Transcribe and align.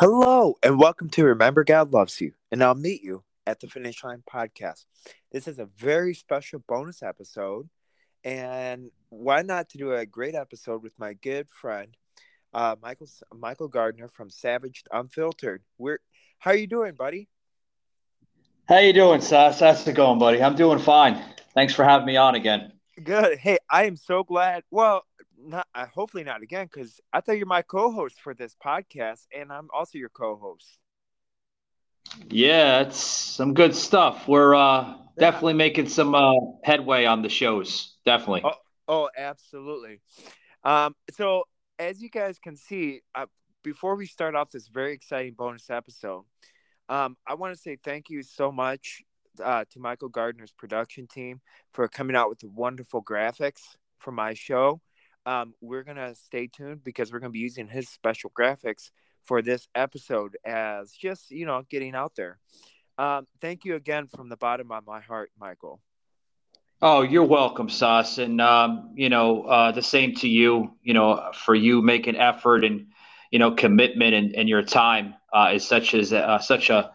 Hello, 0.00 0.54
and 0.62 0.78
welcome 0.78 1.10
to 1.10 1.24
Remember 1.24 1.64
God 1.64 1.92
Loves 1.92 2.20
You, 2.20 2.30
and 2.52 2.62
I'll 2.62 2.76
meet 2.76 3.02
you 3.02 3.24
at 3.48 3.58
the 3.58 3.66
Finish 3.66 4.04
Line 4.04 4.22
podcast. 4.32 4.84
This 5.32 5.48
is 5.48 5.58
a 5.58 5.68
very 5.76 6.14
special 6.14 6.62
bonus 6.68 7.02
episode, 7.02 7.68
and 8.22 8.92
why 9.08 9.42
not 9.42 9.70
to 9.70 9.78
do 9.78 9.92
a 9.92 10.06
great 10.06 10.36
episode 10.36 10.84
with 10.84 10.92
my 11.00 11.14
good 11.14 11.48
friend, 11.50 11.96
uh, 12.54 12.76
Michael 12.80 13.08
Michael 13.34 13.66
Gardner 13.66 14.06
from 14.06 14.30
Savage 14.30 14.84
Unfiltered. 14.92 15.64
We're 15.78 15.98
how 16.38 16.52
are 16.52 16.56
you 16.56 16.68
doing, 16.68 16.94
buddy? 16.94 17.28
How 18.68 18.78
you 18.78 18.92
doing, 18.92 19.20
Sas? 19.20 19.58
How's 19.58 19.84
it 19.88 19.94
going, 19.94 20.20
buddy? 20.20 20.40
I'm 20.40 20.54
doing 20.54 20.78
fine. 20.78 21.20
Thanks 21.54 21.74
for 21.74 21.84
having 21.84 22.06
me 22.06 22.16
on 22.16 22.36
again. 22.36 22.70
Good. 23.02 23.38
Hey, 23.38 23.58
I 23.68 23.86
am 23.86 23.96
so 23.96 24.22
glad. 24.22 24.62
Well, 24.70 25.02
not 25.40 25.66
uh, 25.74 25.86
hopefully 25.86 26.24
not 26.24 26.42
again 26.42 26.68
because 26.72 27.00
I 27.12 27.20
thought 27.20 27.38
you're 27.38 27.46
my 27.46 27.62
co-host 27.62 28.20
for 28.20 28.34
this 28.34 28.56
podcast, 28.64 29.26
and 29.34 29.52
I'm 29.52 29.68
also 29.72 29.98
your 29.98 30.08
co-host. 30.08 30.78
Yeah, 32.28 32.80
it's 32.80 32.98
some 32.98 33.54
good 33.54 33.74
stuff. 33.74 34.26
We're 34.26 34.54
uh, 34.54 34.94
definitely 35.18 35.54
making 35.54 35.88
some 35.88 36.14
uh, 36.14 36.32
headway 36.64 37.04
on 37.04 37.22
the 37.22 37.28
shows. 37.28 37.96
Definitely. 38.04 38.42
Oh, 38.44 38.52
oh 38.88 39.10
absolutely. 39.16 40.00
Um, 40.64 40.94
so 41.12 41.44
as 41.78 42.00
you 42.00 42.08
guys 42.08 42.38
can 42.38 42.56
see, 42.56 43.02
uh, 43.14 43.26
before 43.62 43.96
we 43.96 44.06
start 44.06 44.34
off 44.34 44.50
this 44.50 44.68
very 44.68 44.92
exciting 44.92 45.34
bonus 45.34 45.70
episode, 45.70 46.24
um, 46.88 47.16
I 47.26 47.34
want 47.34 47.54
to 47.54 47.60
say 47.60 47.76
thank 47.82 48.08
you 48.08 48.22
so 48.22 48.50
much 48.50 49.02
uh, 49.42 49.64
to 49.70 49.78
Michael 49.78 50.08
Gardner's 50.08 50.52
production 50.52 51.06
team 51.06 51.40
for 51.72 51.86
coming 51.88 52.16
out 52.16 52.28
with 52.28 52.40
the 52.40 52.48
wonderful 52.48 53.02
graphics 53.02 53.60
for 53.98 54.10
my 54.12 54.34
show 54.34 54.80
um, 55.26 55.54
we're 55.60 55.82
gonna 55.82 56.14
stay 56.14 56.46
tuned 56.46 56.84
because 56.84 57.12
we're 57.12 57.18
gonna 57.18 57.30
be 57.30 57.38
using 57.38 57.68
his 57.68 57.88
special 57.88 58.30
graphics 58.30 58.90
for 59.24 59.42
this 59.42 59.68
episode 59.74 60.36
as 60.44 60.92
just 60.92 61.30
you 61.30 61.46
know 61.46 61.62
getting 61.68 61.94
out 61.94 62.14
there. 62.16 62.38
Um, 62.96 63.26
thank 63.40 63.64
you 63.64 63.76
again 63.76 64.06
from 64.08 64.28
the 64.28 64.36
bottom 64.36 64.72
of 64.72 64.86
my 64.86 65.00
heart, 65.00 65.30
Michael. 65.38 65.80
Oh, 66.80 67.02
you're 67.02 67.24
welcome, 67.24 67.68
Sauce, 67.68 68.18
and 68.18 68.40
um, 68.40 68.92
you 68.94 69.08
know 69.08 69.42
uh, 69.42 69.72
the 69.72 69.82
same 69.82 70.14
to 70.16 70.28
you. 70.28 70.72
You 70.82 70.94
know, 70.94 71.30
for 71.34 71.54
you 71.54 71.82
making 71.82 72.16
effort 72.16 72.64
and 72.64 72.86
you 73.30 73.38
know 73.38 73.52
commitment 73.52 74.14
and, 74.14 74.34
and 74.34 74.48
your 74.48 74.62
time 74.62 75.14
uh, 75.32 75.50
is 75.54 75.66
such 75.66 75.94
as 75.94 76.12
uh, 76.12 76.38
such 76.38 76.70
a 76.70 76.92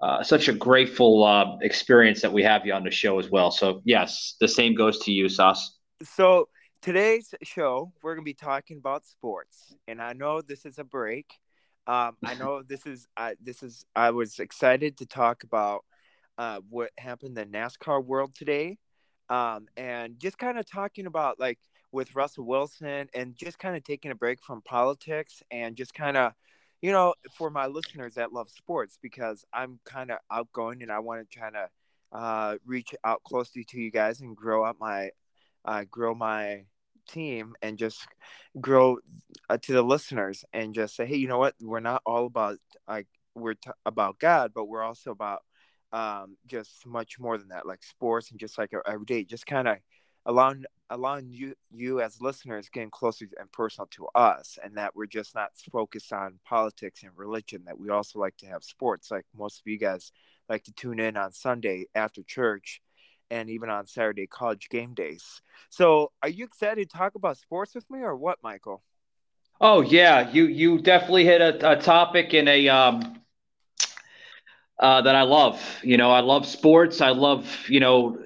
uh, 0.00 0.22
such 0.22 0.48
a 0.48 0.52
grateful 0.52 1.24
uh, 1.24 1.56
experience 1.62 2.22
that 2.22 2.32
we 2.32 2.42
have 2.42 2.66
you 2.66 2.72
on 2.72 2.84
the 2.84 2.90
show 2.90 3.18
as 3.18 3.30
well. 3.30 3.50
So 3.50 3.82
yes, 3.84 4.34
the 4.40 4.48
same 4.48 4.74
goes 4.74 4.98
to 5.00 5.12
you, 5.12 5.28
Sauce. 5.28 5.76
So 6.02 6.48
today's 6.82 7.34
show 7.42 7.92
we're 8.02 8.14
going 8.14 8.24
to 8.24 8.28
be 8.30 8.32
talking 8.32 8.78
about 8.78 9.04
sports 9.04 9.74
and 9.86 10.00
i 10.00 10.14
know 10.14 10.40
this 10.40 10.64
is 10.64 10.78
a 10.78 10.84
break. 10.84 11.26
Um, 11.86 12.16
i 12.24 12.34
know 12.38 12.62
this 12.62 12.86
is 12.86 13.06
uh, 13.18 13.32
this 13.38 13.62
is 13.62 13.84
i 13.94 14.10
was 14.10 14.38
excited 14.38 14.96
to 14.98 15.06
talk 15.06 15.42
about 15.44 15.84
uh, 16.38 16.60
what 16.70 16.90
happened 16.96 17.36
in 17.36 17.50
the 17.50 17.58
nascar 17.58 18.02
world 18.02 18.34
today 18.34 18.78
um, 19.28 19.66
and 19.76 20.18
just 20.18 20.38
kind 20.38 20.58
of 20.58 20.64
talking 20.64 21.04
about 21.04 21.38
like 21.38 21.58
with 21.92 22.14
russell 22.14 22.46
wilson 22.46 23.08
and 23.12 23.36
just 23.36 23.58
kind 23.58 23.76
of 23.76 23.84
taking 23.84 24.10
a 24.10 24.14
break 24.14 24.40
from 24.42 24.62
politics 24.62 25.42
and 25.50 25.76
just 25.76 25.92
kind 25.92 26.16
of 26.16 26.32
you 26.80 26.92
know 26.92 27.12
for 27.36 27.50
my 27.50 27.66
listeners 27.66 28.14
that 28.14 28.32
love 28.32 28.48
sports 28.48 28.98
because 29.02 29.44
i'm 29.52 29.78
kind 29.84 30.10
of 30.10 30.16
outgoing 30.30 30.82
and 30.82 30.90
i 30.90 30.98
want 30.98 31.20
to 31.20 31.38
try 31.38 31.50
to 31.50 31.68
uh, 32.12 32.56
reach 32.66 32.92
out 33.04 33.22
closely 33.22 33.62
to 33.62 33.78
you 33.78 33.90
guys 33.90 34.20
and 34.20 34.34
grow 34.34 34.64
up 34.64 34.76
my 34.80 35.10
uh, 35.64 35.84
grow 35.90 36.14
my 36.14 36.64
team 37.08 37.54
and 37.62 37.78
just 37.78 38.06
grow 38.60 38.98
uh, 39.48 39.58
to 39.58 39.72
the 39.72 39.82
listeners 39.82 40.44
and 40.52 40.74
just 40.74 40.96
say, 40.96 41.06
hey, 41.06 41.16
you 41.16 41.28
know 41.28 41.38
what? 41.38 41.54
We're 41.60 41.80
not 41.80 42.02
all 42.06 42.26
about 42.26 42.58
like 42.88 43.06
we're 43.34 43.54
t- 43.54 43.70
about 43.86 44.18
God, 44.18 44.52
but 44.54 44.66
we're 44.66 44.82
also 44.82 45.10
about 45.10 45.42
um, 45.92 46.36
just 46.46 46.86
much 46.86 47.18
more 47.18 47.38
than 47.38 47.48
that, 47.48 47.66
like 47.66 47.82
sports 47.82 48.30
and 48.30 48.40
just 48.40 48.58
like 48.58 48.72
every 48.86 49.04
day, 49.06 49.24
just 49.24 49.46
kind 49.46 49.68
of 49.68 49.78
allowing 50.26 50.64
allowing 50.90 51.30
you 51.30 51.54
you 51.70 52.00
as 52.00 52.20
listeners 52.20 52.68
getting 52.68 52.90
closer 52.90 53.26
and 53.38 53.50
personal 53.52 53.88
to 53.92 54.06
us, 54.14 54.58
and 54.62 54.76
that 54.76 54.94
we're 54.94 55.06
just 55.06 55.34
not 55.34 55.50
focused 55.72 56.12
on 56.12 56.38
politics 56.44 57.02
and 57.02 57.12
religion. 57.16 57.62
That 57.66 57.78
we 57.78 57.90
also 57.90 58.18
like 58.18 58.36
to 58.38 58.46
have 58.46 58.62
sports, 58.64 59.10
like 59.10 59.26
most 59.36 59.60
of 59.60 59.66
you 59.66 59.78
guys 59.78 60.12
like 60.48 60.64
to 60.64 60.72
tune 60.72 61.00
in 61.00 61.16
on 61.16 61.32
Sunday 61.32 61.86
after 61.94 62.22
church 62.22 62.80
and 63.30 63.48
even 63.48 63.70
on 63.70 63.86
Saturday 63.86 64.26
college 64.26 64.68
game 64.68 64.94
days. 64.94 65.40
So, 65.70 66.12
are 66.22 66.28
you 66.28 66.44
excited 66.44 66.90
to 66.90 66.96
talk 66.96 67.14
about 67.14 67.38
sports 67.38 67.74
with 67.74 67.88
me 67.90 68.00
or 68.00 68.16
what, 68.16 68.38
Michael? 68.42 68.82
Oh 69.60 69.82
yeah, 69.82 70.30
you 70.30 70.46
you 70.46 70.78
definitely 70.78 71.24
hit 71.24 71.40
a, 71.40 71.72
a 71.72 71.80
topic 71.80 72.34
in 72.34 72.48
a 72.48 72.68
um, 72.68 73.20
uh, 74.78 75.02
that 75.02 75.14
I 75.14 75.22
love. 75.22 75.62
You 75.82 75.96
know, 75.96 76.10
I 76.10 76.20
love 76.20 76.46
sports. 76.46 77.00
I 77.00 77.10
love 77.10 77.46
you 77.68 77.80
know 77.80 78.18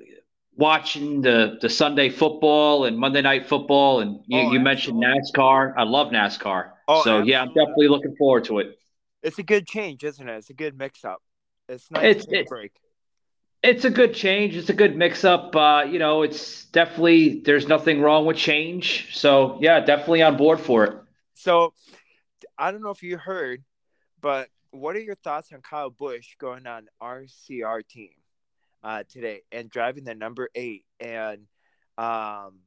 watching 0.57 1.21
the 1.23 1.59
the 1.61 1.69
Sunday 1.69 2.09
football 2.09 2.85
and 2.85 2.97
Monday 2.97 3.23
night 3.23 3.49
football, 3.49 4.01
and 4.01 4.21
you, 4.27 4.39
oh, 4.39 4.53
you 4.53 4.61
mentioned 4.61 5.03
NASCAR. 5.03 5.75
I 5.77 5.83
love 5.83 6.13
NASCAR. 6.13 6.71
Oh, 6.87 7.03
so 7.03 7.11
absolutely. 7.11 7.33
yeah, 7.33 7.43
I'm 7.43 7.49
definitely 7.49 7.89
looking 7.89 8.15
forward 8.17 8.45
to 8.45 8.61
it. 8.61 8.79
It's 9.23 9.39
a 9.39 9.43
good 9.43 9.67
change, 9.67 10.05
isn't 10.05 10.29
it? 10.29 10.37
It's 10.37 10.51
a 10.51 10.55
good 10.55 10.79
mix 10.79 11.05
up. 11.05 11.21
It's 11.69 11.91
nice 11.91 12.17
it's, 12.17 12.27
to 12.27 12.45
break 12.47 12.73
it's 13.65 13.87
a 13.87 13.91
good 13.91 14.13
change. 14.15 14.57
It's 14.57 14.69
a 14.69 14.75
good 14.75 14.95
mix 14.95 15.25
up. 15.25 15.57
Uh, 15.57 15.87
you 15.91 15.99
know, 15.99 16.23
it's 16.23 16.67
definitely 16.67 17.41
there's 17.41 17.67
nothing 17.67 18.03
wrong 18.03 18.27
with 18.27 18.37
change. 18.37 19.17
So 19.17 19.59
yeah, 19.61 19.81
definitely 19.81 20.23
on 20.23 20.37
board 20.37 20.61
for 20.61 20.85
it. 20.85 20.99
So 21.33 21.73
I 22.59 22.71
don't 22.71 22.83
know 22.83 22.91
if 22.91 23.03
you 23.03 23.17
heard, 23.17 23.65
but 24.21 24.49
what 24.71 24.97
are 24.97 25.01
your 25.01 25.15
thoughts 25.15 25.51
on 25.53 25.63
Kyle 25.63 25.89
Busch 25.89 26.37
going 26.39 26.67
on 26.67 26.89
RCR 27.03 27.87
team 27.89 28.11
uh, 28.83 29.05
today 29.09 29.41
and 29.51 29.71
driving 29.71 30.05
the 30.05 30.15
number 30.15 30.51
eight? 30.55 30.85
And 31.01 31.47
um, 31.97 32.61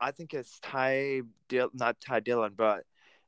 I 0.00 0.12
think 0.14 0.32
it's 0.32 0.60
Ty, 0.60 1.22
Dill- 1.48 1.70
not 1.74 2.00
Ty 2.00 2.20
Dillon, 2.20 2.52
but 2.56 2.84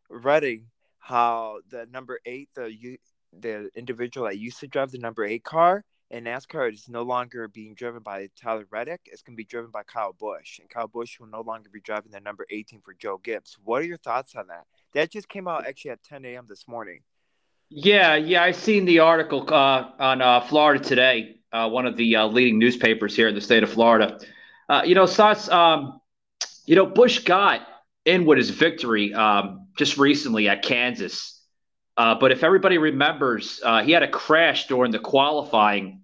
Reddick. 0.08 0.62
How 1.00 1.60
the 1.70 1.88
number 1.90 2.20
eight, 2.26 2.50
the 2.54 2.98
the 3.32 3.70
individual 3.74 4.26
that 4.26 4.38
used 4.38 4.60
to 4.60 4.66
drive 4.66 4.90
the 4.90 4.98
number 4.98 5.24
eight 5.24 5.42
car 5.42 5.84
and 6.10 6.26
NASCAR 6.26 6.72
is 6.72 6.88
no 6.88 7.02
longer 7.02 7.48
being 7.48 7.74
driven 7.74 8.02
by 8.02 8.28
Tyler 8.40 8.66
Reddick. 8.70 9.00
It's 9.06 9.22
going 9.22 9.34
to 9.34 9.36
be 9.36 9.44
driven 9.44 9.70
by 9.70 9.82
Kyle 9.82 10.14
Busch, 10.18 10.58
and 10.58 10.68
Kyle 10.68 10.88
Busch 10.88 11.20
will 11.20 11.26
no 11.26 11.42
longer 11.42 11.68
be 11.70 11.80
driving 11.80 12.12
the 12.12 12.20
number 12.20 12.46
18 12.50 12.80
for 12.80 12.94
Joe 12.94 13.18
Gibbs. 13.18 13.58
What 13.62 13.82
are 13.82 13.86
your 13.86 13.98
thoughts 13.98 14.34
on 14.34 14.46
that? 14.48 14.64
That 14.94 15.10
just 15.10 15.28
came 15.28 15.46
out 15.46 15.66
actually 15.66 15.92
at 15.92 16.02
10 16.02 16.24
a.m. 16.24 16.46
this 16.48 16.66
morning. 16.66 17.00
Yeah, 17.68 18.14
yeah, 18.16 18.42
I 18.42 18.52
seen 18.52 18.86
the 18.86 19.00
article 19.00 19.44
uh, 19.52 19.90
on 19.98 20.22
uh, 20.22 20.40
Florida 20.40 20.82
Today, 20.82 21.40
uh, 21.52 21.68
one 21.68 21.84
of 21.84 21.96
the 21.98 22.16
uh, 22.16 22.26
leading 22.26 22.58
newspapers 22.58 23.14
here 23.14 23.28
in 23.28 23.34
the 23.34 23.42
state 23.42 23.62
of 23.62 23.70
Florida. 23.70 24.18
Uh, 24.70 24.82
you 24.86 24.94
know, 24.94 25.04
Sas, 25.04 25.50
um, 25.50 26.00
you 26.64 26.74
know, 26.74 26.86
Busch 26.86 27.20
got 27.20 27.66
in 28.06 28.24
with 28.24 28.38
his 28.38 28.48
victory 28.48 29.12
um, 29.12 29.66
just 29.76 29.98
recently 29.98 30.48
at 30.48 30.62
Kansas. 30.62 31.37
Uh, 31.98 32.14
but 32.14 32.30
if 32.30 32.44
everybody 32.44 32.78
remembers, 32.78 33.60
uh, 33.64 33.82
he 33.82 33.90
had 33.90 34.04
a 34.04 34.08
crash 34.08 34.68
during 34.68 34.92
the 34.92 35.00
qualifying 35.00 36.02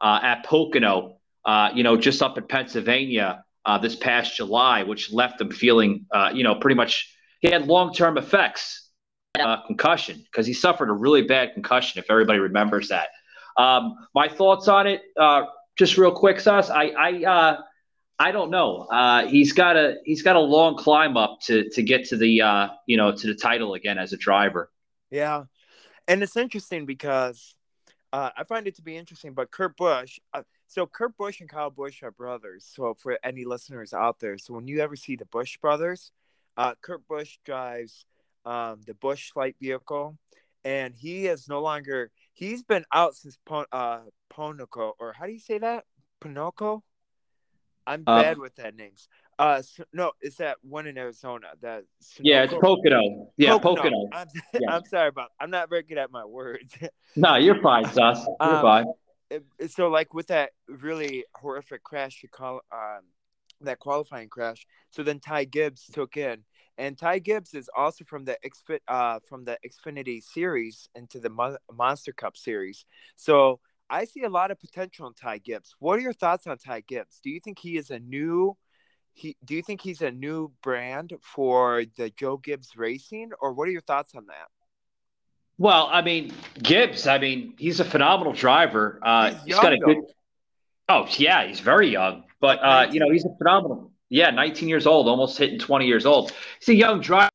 uh, 0.00 0.18
at 0.22 0.42
Pocono, 0.46 1.18
uh, 1.44 1.68
you 1.74 1.82
know, 1.82 1.98
just 1.98 2.22
up 2.22 2.38
in 2.38 2.46
Pennsylvania 2.46 3.44
uh, 3.66 3.76
this 3.76 3.94
past 3.94 4.36
July, 4.38 4.84
which 4.84 5.12
left 5.12 5.38
him 5.38 5.50
feeling, 5.50 6.06
uh, 6.10 6.30
you 6.32 6.44
know, 6.44 6.54
pretty 6.54 6.76
much 6.76 7.14
he 7.40 7.50
had 7.50 7.66
long 7.66 7.92
term 7.92 8.16
effects, 8.16 8.88
concussion, 9.66 10.24
because 10.24 10.46
he 10.46 10.54
suffered 10.54 10.88
a 10.88 10.94
really 10.94 11.22
bad 11.22 11.52
concussion, 11.52 11.98
if 11.98 12.10
everybody 12.10 12.38
remembers 12.38 12.88
that. 12.88 13.08
Um, 13.58 13.96
my 14.14 14.28
thoughts 14.28 14.66
on 14.66 14.86
it, 14.86 15.02
just 15.76 15.98
real 15.98 16.12
quick, 16.12 16.40
Sauce. 16.40 16.70
I, 16.70 16.84
I, 16.96 17.58
I 18.18 18.32
don't 18.32 18.50
know. 18.50 19.26
he's 19.28 19.52
got 19.52 19.76
a 19.76 19.96
he's 20.06 20.22
got 20.22 20.36
a 20.36 20.40
long 20.40 20.78
climb 20.78 21.18
up 21.18 21.40
to 21.42 21.68
to 21.70 21.82
get 21.82 22.06
to 22.06 22.16
the 22.16 22.72
you 22.86 22.96
know 22.96 23.12
to 23.14 23.26
the 23.26 23.34
title 23.34 23.74
again 23.74 23.98
as 23.98 24.14
a 24.14 24.16
driver. 24.16 24.70
Yeah, 25.14 25.44
and 26.08 26.24
it's 26.24 26.36
interesting 26.36 26.86
because 26.86 27.54
uh, 28.12 28.30
I 28.36 28.42
find 28.42 28.66
it 28.66 28.74
to 28.74 28.82
be 28.82 28.96
interesting. 28.96 29.32
But 29.32 29.52
Kurt 29.52 29.76
Busch, 29.76 30.18
uh, 30.32 30.42
so 30.66 30.86
Kurt 30.86 31.16
Busch 31.16 31.38
and 31.40 31.48
Kyle 31.48 31.70
Busch 31.70 32.02
are 32.02 32.10
brothers. 32.10 32.68
So 32.74 32.94
for 32.94 33.16
any 33.22 33.44
listeners 33.44 33.92
out 33.92 34.18
there, 34.18 34.38
so 34.38 34.54
when 34.54 34.66
you 34.66 34.80
ever 34.80 34.96
see 34.96 35.14
the 35.14 35.26
Busch 35.26 35.56
brothers, 35.58 36.10
uh, 36.56 36.74
Kurt 36.82 37.06
Busch 37.06 37.38
drives 37.44 38.06
um, 38.44 38.80
the 38.88 38.94
Busch 38.94 39.30
light 39.36 39.54
vehicle, 39.60 40.18
and 40.64 40.96
he 40.96 41.28
is 41.28 41.48
no 41.48 41.62
longer. 41.62 42.10
He's 42.32 42.64
been 42.64 42.84
out 42.92 43.14
since 43.14 43.38
Pon- 43.46 43.66
uh, 43.70 44.00
Ponoco, 44.32 44.94
or 44.98 45.12
how 45.12 45.26
do 45.26 45.32
you 45.32 45.38
say 45.38 45.58
that? 45.58 45.84
Ponoco. 46.20 46.82
I'm 47.86 48.02
uh, 48.04 48.20
bad 48.20 48.38
with 48.38 48.56
that 48.56 48.74
names. 48.74 49.06
Uh, 49.38 49.62
no, 49.92 50.12
it's 50.20 50.36
that 50.36 50.58
one 50.62 50.86
in 50.86 50.96
Arizona. 50.96 51.48
That 51.60 51.84
yeah, 52.20 52.44
it's 52.44 52.52
Pocono. 52.52 53.32
Yeah, 53.36 53.58
Pocono. 53.58 54.08
I'm, 54.12 54.28
yeah. 54.54 54.70
I'm 54.70 54.84
sorry 54.84 55.08
about. 55.08 55.30
I'm 55.40 55.50
not 55.50 55.68
very 55.68 55.82
good 55.82 55.98
at 55.98 56.10
my 56.10 56.24
words. 56.24 56.74
no, 57.16 57.36
you're 57.36 57.60
fine, 57.60 57.84
Sus. 57.92 58.24
You're 58.40 58.56
um, 58.56 58.62
fine. 58.62 58.86
So, 59.68 59.88
like 59.88 60.14
with 60.14 60.28
that 60.28 60.50
really 60.68 61.24
horrific 61.34 61.82
crash, 61.82 62.22
you 62.22 62.28
call 62.28 62.60
um, 62.72 63.02
that 63.62 63.78
qualifying 63.78 64.28
crash. 64.28 64.66
So 64.90 65.02
then 65.02 65.20
Ty 65.20 65.44
Gibbs 65.44 65.86
took 65.92 66.16
in, 66.16 66.44
And 66.78 66.96
Ty 66.96 67.20
Gibbs 67.20 67.54
is 67.54 67.68
also 67.76 68.04
from 68.04 68.24
the 68.24 68.36
uh, 68.88 69.20
from 69.28 69.44
the 69.44 69.58
Xfinity 69.66 70.22
series 70.22 70.88
into 70.94 71.20
the 71.20 71.30
Mo- 71.30 71.58
Monster 71.72 72.12
Cup 72.12 72.36
series. 72.36 72.84
So 73.16 73.60
I 73.90 74.04
see 74.04 74.22
a 74.22 74.28
lot 74.28 74.50
of 74.50 74.58
potential 74.60 75.06
in 75.06 75.14
Ty 75.14 75.38
Gibbs. 75.38 75.74
What 75.78 75.98
are 75.98 76.02
your 76.02 76.12
thoughts 76.12 76.46
on 76.46 76.58
Ty 76.58 76.82
Gibbs? 76.82 77.20
Do 77.22 77.30
you 77.30 77.40
think 77.40 77.58
he 77.58 77.76
is 77.76 77.90
a 77.90 77.98
new 77.98 78.56
he 79.14 79.36
do 79.44 79.54
you 79.54 79.62
think 79.62 79.80
he's 79.80 80.02
a 80.02 80.10
new 80.10 80.52
brand 80.62 81.12
for 81.22 81.84
the 81.96 82.10
Joe 82.10 82.36
Gibbs 82.36 82.76
Racing 82.76 83.30
or 83.40 83.52
what 83.52 83.68
are 83.68 83.72
your 83.72 83.80
thoughts 83.80 84.14
on 84.14 84.26
that? 84.26 84.48
Well, 85.56 85.88
I 85.90 86.02
mean, 86.02 86.32
Gibbs, 86.60 87.06
I 87.06 87.18
mean, 87.18 87.54
he's 87.56 87.78
a 87.80 87.84
phenomenal 87.84 88.32
driver. 88.32 88.98
Uh 89.02 89.30
he's, 89.30 89.34
young, 89.34 89.44
he's 89.46 89.58
got 89.60 89.72
a 89.72 89.78
good 89.78 89.98
Oh, 90.88 91.06
yeah, 91.16 91.46
he's 91.46 91.60
very 91.60 91.88
young. 91.88 92.24
But 92.40 92.58
uh, 92.62 92.88
you 92.90 93.00
know, 93.00 93.10
he's 93.10 93.24
a 93.24 93.34
phenomenal 93.38 93.90
yeah, 94.10 94.30
19 94.30 94.68
years 94.68 94.86
old, 94.86 95.08
almost 95.08 95.38
hitting 95.38 95.58
20 95.58 95.86
years 95.86 96.06
old. 96.06 96.32
He's 96.60 96.68
a 96.68 96.74
young 96.74 97.00
driver 97.00 97.30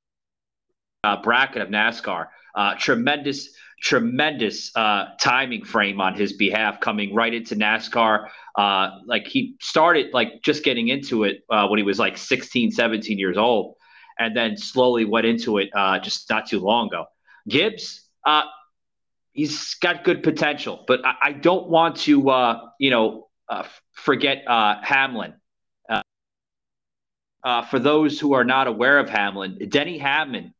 uh, 1.03 1.21
bracket 1.21 1.61
of 1.61 1.69
NASCAR. 1.69 2.27
Uh, 2.55 2.75
tremendous 2.75 3.49
tremendous 3.81 4.75
uh, 4.75 5.05
timing 5.19 5.63
frame 5.63 6.01
on 6.01 6.13
his 6.13 6.33
behalf 6.33 6.79
coming 6.79 7.13
right 7.13 7.33
into 7.33 7.55
NASCAR. 7.55 8.29
Uh, 8.55 8.89
like 9.05 9.25
he 9.25 9.55
started 9.61 10.13
like 10.13 10.41
just 10.43 10.63
getting 10.63 10.89
into 10.89 11.23
it 11.23 11.43
uh, 11.49 11.67
when 11.67 11.77
he 11.77 11.83
was 11.83 11.99
like 11.99 12.17
16, 12.17 12.71
17 12.71 13.17
years 13.17 13.37
old, 13.37 13.75
and 14.17 14.35
then 14.35 14.57
slowly 14.57 15.05
went 15.05 15.25
into 15.25 15.57
it 15.57 15.69
uh, 15.73 15.99
just 15.99 16.29
not 16.29 16.47
too 16.47 16.59
long 16.59 16.87
ago. 16.87 17.05
Gibbs, 17.47 18.05
uh, 18.25 18.43
he's 19.31 19.75
got 19.75 20.03
good 20.03 20.23
potential, 20.23 20.83
but 20.87 21.05
I, 21.05 21.15
I 21.21 21.31
don't 21.31 21.69
want 21.69 21.97
to, 21.97 22.29
uh, 22.29 22.61
you 22.79 22.89
know, 22.89 23.27
forget 23.93 24.43
Hamlin. 24.47 25.33
for 27.69 27.79
those 27.79 28.19
who 28.19 28.33
are 28.33 28.43
not 28.43 28.67
aware 28.67 28.99
of 28.99 29.09
Hamlin, 29.09 29.57
Denny 29.69 29.97
Hamlin 29.97 30.53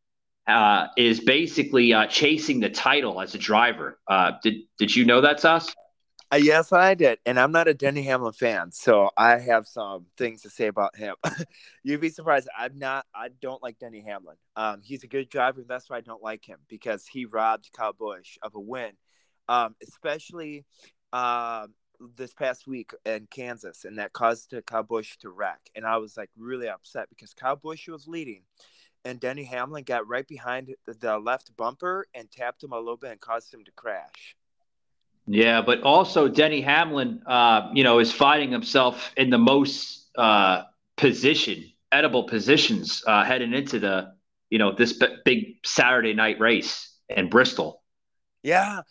uh, 0.50 0.88
is 0.98 1.19
basically 1.19 1.94
uh, 1.94 2.07
chasing 2.07 2.60
the 2.60 2.69
title 2.69 3.22
as 3.22 3.36
a 3.36 3.38
driver. 3.38 4.00
Uh, 4.07 4.34
did 4.44 4.63
did 4.78 4.96
you 4.96 5.06
know 5.06 5.22
that, 5.22 5.40
Sauce? 5.40 5.74
Uh, 6.31 6.36
yes, 6.36 6.72
I 6.72 6.94
did, 6.94 7.18
and 7.25 7.40
I'm 7.40 7.51
not 7.51 7.68
a 7.68 7.74
Denny 7.74 8.04
Hamlin 8.04 8.34
fan, 8.34 8.72
so 8.72 9.10
I 9.18 9.40
have 9.40 9.66
some 9.66 10.06
things 10.16 10.44
to 10.44 10.50
say 10.50 10.68
about 10.68 10.96
him. 10.96 11.16
You'd 11.84 12.01
be 12.01 12.10
surprised. 12.10 12.48
I'm 12.56 12.78
not. 12.78 13.06
I 13.16 13.30
don't 13.42 13.63
like 13.63 13.80
Denny 13.80 14.01
Hamlin. 14.01 14.36
Um, 14.56 14.81
he's 14.84 15.04
a 15.04 15.07
good 15.07 15.30
driver. 15.30 15.63
That's 15.68 15.90
why 15.90 15.98
I 15.98 16.01
don't 16.01 16.22
like 16.22 16.46
him 16.46 16.60
because 16.68 17.07
he 17.07 17.25
robbed 17.25 17.69
Kyle 17.75 17.94
Busch 17.94 18.38
of 18.44 18.54
a 18.54 18.60
win, 18.60 18.92
um, 19.48 19.75
especially 19.81 20.66
um, 21.13 21.74
this 22.16 22.34
past 22.34 22.68
week 22.68 22.92
in 23.06 23.28
Kansas, 23.31 23.86
and 23.86 23.98
that 23.98 24.13
caused 24.13 24.54
Kyle 24.68 24.84
Busch 24.84 25.18
to 25.22 25.31
wreck. 25.31 25.60
And 25.75 25.84
I 25.84 25.98
was 25.98 26.16
like 26.16 26.30
really 26.38 26.69
upset 26.69 27.10
because 27.10 27.34
Kyle 27.34 27.56
Busch 27.56 27.88
was 27.88 28.07
leading 28.07 28.44
and 29.06 29.19
Denny 29.19 29.44
Hamlin 29.44 29.84
got 29.84 30.07
right 30.07 30.28
behind 30.28 30.75
the 30.86 31.18
left 31.18 31.56
bumper 31.57 32.07
and 32.13 32.30
tapped 32.30 32.63
him 32.63 32.72
a 32.72 32.78
little 32.78 32.98
bit 32.98 33.12
and 33.12 33.19
caused 33.19 33.54
him 33.54 33.63
to 33.66 33.72
crash. 33.72 34.36
Yeah, 35.28 35.62
but 35.62 35.81
also 35.84 36.28
Denny 36.28 36.62
Hamlin, 36.62 37.22
uh, 37.25 37.69
you 37.74 37.84
know, 37.84 38.00
is 38.00 38.12
finding 38.12 38.51
himself 38.51 39.12
in 39.16 39.30
the 39.30 39.38
most 39.38 40.10
uh, 40.18 40.63
position, 40.98 41.66
edible 41.92 42.24
positions 42.24 43.04
uh, 43.06 43.24
heading 43.24 43.54
into 43.54 43.80
the, 43.80 44.13
you 44.50 44.57
know, 44.57 44.74
this 44.74 44.94
b- 44.94 45.18
big 45.24 45.57
Saturday 45.63 46.13
night 46.13 46.40
race 46.40 46.95
in 47.10 47.30
Bristol. 47.30 47.84
Yeah, 48.42 48.81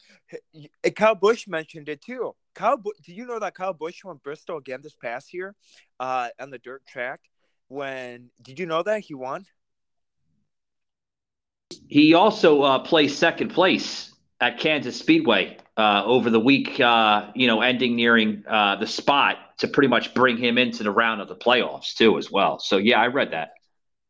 Kyle 0.94 1.14
Busch 1.14 1.48
mentioned 1.48 1.88
it 1.88 2.02
too. 2.02 2.34
Kyle, 2.54 2.76
do 2.76 3.12
you 3.12 3.26
know 3.26 3.38
that 3.38 3.54
Kyle 3.54 3.72
Busch 3.72 4.04
won 4.04 4.20
Bristol 4.22 4.58
again 4.58 4.80
this 4.82 4.94
past 4.94 5.32
year 5.32 5.56
uh, 5.98 6.28
on 6.38 6.50
the 6.50 6.58
dirt 6.58 6.84
track? 6.86 7.20
When 7.68 8.30
did 8.42 8.58
you 8.58 8.66
know 8.66 8.82
that 8.82 9.00
he 9.00 9.14
won? 9.14 9.46
He 11.88 12.14
also 12.14 12.62
uh, 12.62 12.78
placed 12.80 13.18
second 13.18 13.50
place 13.50 14.12
at 14.40 14.58
Kansas 14.58 14.98
Speedway 14.98 15.58
uh, 15.76 16.02
over 16.04 16.30
the 16.30 16.40
week, 16.40 16.80
uh, 16.80 17.30
you 17.34 17.46
know, 17.46 17.60
ending 17.60 17.96
nearing 17.96 18.44
uh, 18.48 18.76
the 18.76 18.86
spot 18.86 19.36
to 19.58 19.68
pretty 19.68 19.88
much 19.88 20.14
bring 20.14 20.36
him 20.36 20.58
into 20.58 20.82
the 20.82 20.90
round 20.90 21.20
of 21.20 21.28
the 21.28 21.36
playoffs 21.36 21.94
too, 21.94 22.18
as 22.18 22.30
well. 22.30 22.58
So 22.58 22.76
yeah, 22.76 23.00
I 23.00 23.08
read 23.08 23.32
that. 23.32 23.50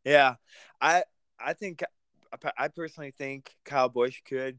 Yeah, 0.05 0.35
I 0.81 1.05
I 1.39 1.55
think 1.55 1.83
I 2.59 2.69
personally 2.69 3.11
think 3.11 3.51
Kyle 3.65 3.89
Busch 3.89 4.21
could. 4.27 4.59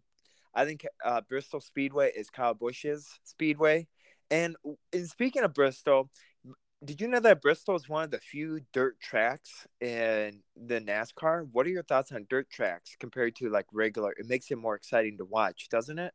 I 0.53 0.65
think 0.65 0.85
uh, 1.05 1.21
Bristol 1.21 1.61
Speedway 1.61 2.11
is 2.15 2.29
Kyle 2.29 2.55
Busch's 2.55 3.07
speedway. 3.23 3.87
And, 4.31 4.55
in 4.91 5.07
speaking 5.07 5.43
of 5.43 5.53
Bristol, 5.53 6.09
did 6.83 7.01
you 7.01 7.07
know 7.07 7.19
that 7.19 7.41
Bristol 7.41 7.75
is 7.75 7.89
one 7.89 8.03
of 8.03 8.11
the 8.11 8.19
few 8.19 8.61
dirt 8.71 8.99
tracks 9.01 9.67
in 9.81 10.41
the 10.55 10.79
NASCAR? 10.79 11.47
What 11.51 11.65
are 11.65 11.69
your 11.69 11.83
thoughts 11.83 12.11
on 12.11 12.25
dirt 12.29 12.49
tracks 12.49 12.95
compared 12.99 13.35
to 13.37 13.49
like 13.49 13.65
regular? 13.73 14.13
It 14.17 14.27
makes 14.27 14.49
it 14.49 14.57
more 14.57 14.75
exciting 14.75 15.17
to 15.17 15.25
watch, 15.25 15.67
doesn't 15.69 15.99
it? 15.99 16.13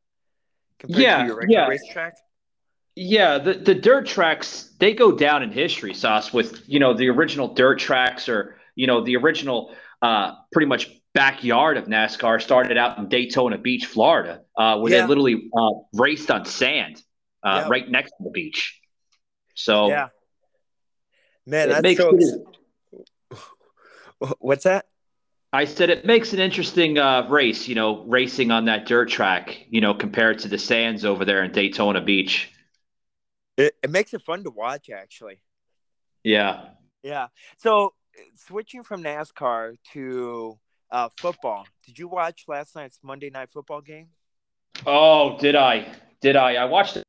Compared 0.78 1.02
yeah, 1.02 1.18
to 1.18 1.26
your 1.26 1.36
regular 1.36 1.62
yeah. 1.62 1.68
racetrack. 1.68 2.14
Yeah, 2.96 3.38
the, 3.38 3.54
the 3.54 3.74
dirt 3.74 4.06
tracks 4.06 4.70
they 4.78 4.94
go 4.94 5.12
down 5.12 5.42
in 5.42 5.50
history, 5.50 5.92
Sauce, 5.92 6.32
with 6.32 6.62
you 6.66 6.78
know 6.78 6.94
the 6.94 7.08
original 7.10 7.52
dirt 7.52 7.78
tracks 7.78 8.28
or 8.28 8.56
you 8.74 8.86
know 8.86 9.04
the 9.04 9.16
original 9.16 9.74
uh, 10.00 10.32
pretty 10.52 10.66
much 10.66 10.90
backyard 11.12 11.76
of 11.76 11.84
NASCAR 11.84 12.40
started 12.40 12.76
out 12.76 12.98
in 12.98 13.08
Daytona 13.08 13.58
Beach, 13.58 13.86
Florida, 13.86 14.42
uh, 14.56 14.78
where 14.78 14.92
yeah. 14.92 15.02
they 15.02 15.08
literally 15.08 15.50
uh, 15.56 15.70
raced 15.92 16.30
on 16.30 16.44
sand 16.44 17.02
uh, 17.42 17.62
yeah. 17.62 17.68
right 17.68 17.88
next 17.88 18.10
to 18.10 18.24
the 18.24 18.30
beach. 18.30 18.80
So 19.54 19.88
yeah. 19.88 20.08
Man, 21.46 21.70
it 21.70 21.82
that's 21.82 21.96
so. 21.96 22.16
It, 22.16 23.38
What's 24.38 24.64
that? 24.64 24.86
I 25.52 25.66
said 25.66 25.88
it 25.88 26.04
makes 26.04 26.32
an 26.32 26.40
interesting 26.40 26.98
uh, 26.98 27.28
race, 27.28 27.68
you 27.68 27.76
know, 27.76 28.02
racing 28.04 28.50
on 28.50 28.64
that 28.64 28.86
dirt 28.86 29.08
track, 29.08 29.66
you 29.68 29.80
know, 29.80 29.94
compared 29.94 30.40
to 30.40 30.48
the 30.48 30.58
sands 30.58 31.04
over 31.04 31.24
there 31.24 31.44
in 31.44 31.52
Daytona 31.52 32.00
Beach. 32.00 32.50
It, 33.56 33.76
it 33.82 33.90
makes 33.90 34.12
it 34.14 34.22
fun 34.22 34.42
to 34.42 34.50
watch, 34.50 34.90
actually. 34.90 35.40
Yeah. 36.24 36.70
Yeah. 37.04 37.28
So 37.58 37.94
switching 38.34 38.82
from 38.82 39.04
NASCAR 39.04 39.76
to 39.92 40.58
uh, 40.90 41.08
football, 41.16 41.66
did 41.86 42.00
you 42.00 42.08
watch 42.08 42.46
last 42.48 42.74
night's 42.74 42.98
Monday 43.02 43.30
Night 43.30 43.50
Football 43.52 43.80
game? 43.80 44.08
Oh, 44.86 45.38
did 45.38 45.54
I? 45.54 45.86
Did 46.20 46.34
I? 46.34 46.54
I 46.54 46.64
watched 46.64 46.96
it 46.96 47.03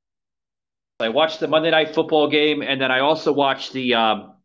I 0.99 1.09
watched 1.09 1.41
the 1.41 1.47
Monday 1.47 1.71
Night 1.71 1.93
Football 1.93 2.29
game, 2.29 2.61
and 2.61 2.79
then 2.79 2.89
I 2.91 2.99
also 2.99 3.33
watched 3.33 3.73
the 3.73 3.95
um, 3.95 4.35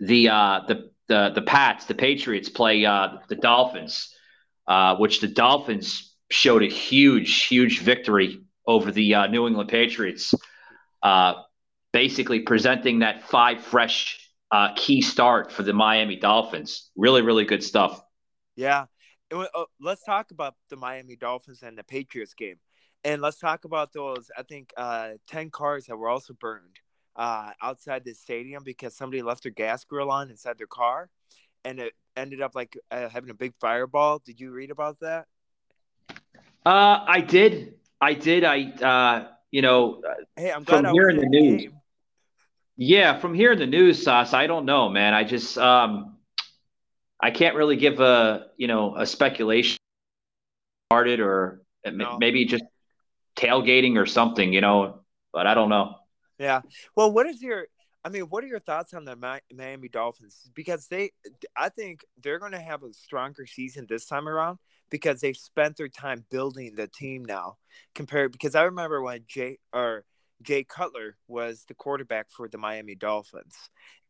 the 0.00 0.28
uh, 0.30 0.60
the 0.66 0.90
the 1.08 1.32
the 1.34 1.42
Pats, 1.42 1.84
the 1.84 1.94
Patriots 1.94 2.48
play 2.48 2.84
uh, 2.84 3.18
the 3.28 3.36
Dolphins, 3.36 4.14
uh, 4.66 4.96
which 4.96 5.20
the 5.20 5.28
Dolphins 5.28 6.14
showed 6.30 6.62
a 6.62 6.68
huge, 6.68 7.44
huge 7.44 7.80
victory 7.80 8.40
over 8.66 8.90
the 8.90 9.14
uh, 9.14 9.26
New 9.26 9.46
England 9.46 9.68
Patriots, 9.68 10.32
uh, 11.02 11.34
basically 11.92 12.40
presenting 12.40 13.00
that 13.00 13.24
five 13.24 13.60
fresh 13.62 14.30
uh, 14.50 14.72
key 14.74 15.02
start 15.02 15.52
for 15.52 15.62
the 15.62 15.74
Miami 15.74 16.16
Dolphins. 16.16 16.90
Really, 16.96 17.20
really 17.20 17.44
good 17.44 17.62
stuff. 17.62 18.02
Yeah, 18.56 18.86
let's 19.78 20.04
talk 20.04 20.30
about 20.30 20.54
the 20.70 20.76
Miami 20.76 21.16
Dolphins 21.16 21.62
and 21.62 21.76
the 21.76 21.84
Patriots 21.84 22.32
game. 22.32 22.56
And 23.04 23.20
let's 23.20 23.38
talk 23.38 23.64
about 23.64 23.92
those. 23.92 24.30
I 24.36 24.42
think 24.42 24.72
uh, 24.76 25.10
ten 25.26 25.50
cars 25.50 25.86
that 25.86 25.96
were 25.96 26.08
also 26.08 26.34
burned 26.34 26.78
uh, 27.16 27.50
outside 27.60 28.04
the 28.04 28.14
stadium 28.14 28.62
because 28.64 28.94
somebody 28.94 29.22
left 29.22 29.42
their 29.42 29.52
gas 29.52 29.84
grill 29.84 30.10
on 30.10 30.30
inside 30.30 30.58
their 30.58 30.68
car, 30.68 31.10
and 31.64 31.80
it 31.80 31.94
ended 32.16 32.40
up 32.40 32.54
like 32.54 32.78
uh, 32.90 33.08
having 33.08 33.30
a 33.30 33.34
big 33.34 33.54
fireball. 33.60 34.20
Did 34.24 34.40
you 34.40 34.52
read 34.52 34.70
about 34.70 35.00
that? 35.00 35.26
Uh, 36.64 37.04
I 37.06 37.20
did. 37.20 37.74
I 38.00 38.14
did. 38.14 38.44
I 38.44 38.62
uh, 38.62 39.28
you 39.50 39.62
know, 39.62 40.00
hey, 40.36 40.52
I'm 40.52 40.62
glad 40.62 40.84
from 40.84 40.94
hearing 40.94 41.20
the 41.20 41.26
news. 41.26 41.62
Game. 41.62 41.72
Yeah, 42.76 43.18
from 43.18 43.34
hearing 43.34 43.58
the 43.58 43.66
news, 43.66 44.02
Sauce. 44.02 44.32
I 44.32 44.46
don't 44.46 44.64
know, 44.64 44.88
man. 44.88 45.12
I 45.12 45.24
just 45.24 45.58
um, 45.58 46.16
I 47.20 47.30
can't 47.30 47.56
really 47.56 47.76
give 47.76 48.00
a 48.00 48.46
you 48.56 48.68
know 48.68 48.96
a 48.96 49.06
speculation 49.06 49.78
started 50.88 51.20
or 51.20 51.62
no. 51.84 52.16
maybe 52.18 52.44
just 52.44 52.64
tailgating 53.36 53.96
or 53.96 54.06
something, 54.06 54.52
you 54.52 54.60
know, 54.60 55.00
but 55.32 55.46
I 55.46 55.54
don't 55.54 55.68
know. 55.68 55.96
Yeah. 56.38 56.62
Well, 56.96 57.12
what 57.12 57.26
is 57.26 57.42
your 57.42 57.66
I 58.04 58.08
mean, 58.08 58.22
what 58.22 58.42
are 58.42 58.48
your 58.48 58.58
thoughts 58.58 58.94
on 58.94 59.04
the 59.04 59.14
Miami 59.16 59.88
Dolphins? 59.88 60.50
Because 60.54 60.88
they, 60.88 61.12
I 61.56 61.68
think 61.68 62.04
they're 62.20 62.40
going 62.40 62.52
to 62.52 62.60
have 62.60 62.82
a 62.82 62.92
stronger 62.92 63.46
season 63.46 63.86
this 63.88 64.06
time 64.06 64.28
around 64.28 64.58
because 64.90 65.20
they've 65.20 65.36
spent 65.36 65.76
their 65.76 65.88
time 65.88 66.24
building 66.28 66.74
the 66.74 66.88
team 66.88 67.24
now. 67.24 67.58
Compared, 67.94 68.32
because 68.32 68.56
I 68.56 68.62
remember 68.62 69.02
when 69.02 69.24
Jay 69.28 69.58
or 69.72 70.04
Jay 70.42 70.64
Cutler 70.64 71.16
was 71.28 71.64
the 71.68 71.74
quarterback 71.74 72.28
for 72.28 72.48
the 72.48 72.58
Miami 72.58 72.96
Dolphins, 72.96 73.54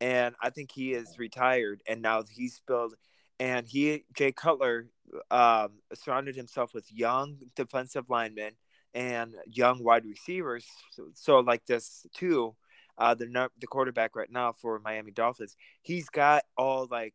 and 0.01 0.33
I 0.41 0.49
think 0.49 0.71
he 0.71 0.93
is 0.93 1.19
retired, 1.19 1.81
and 1.87 2.01
now 2.01 2.23
he's 2.27 2.61
built. 2.67 2.95
And 3.39 3.67
he, 3.67 4.05
Jay 4.13 4.31
Cutler, 4.31 4.87
um, 5.29 5.73
surrounded 5.93 6.35
himself 6.35 6.73
with 6.73 6.91
young 6.91 7.37
defensive 7.55 8.09
linemen 8.09 8.53
and 8.93 9.35
young 9.47 9.83
wide 9.83 10.05
receivers. 10.05 10.65
So, 10.91 11.07
so 11.13 11.39
like 11.39 11.65
this 11.65 12.05
too, 12.13 12.55
uh, 12.97 13.15
the 13.15 13.49
the 13.59 13.67
quarterback 13.67 14.15
right 14.15 14.31
now 14.31 14.51
for 14.51 14.79
Miami 14.79 15.11
Dolphins, 15.11 15.55
he's 15.81 16.09
got 16.09 16.43
all 16.57 16.87
like 16.89 17.13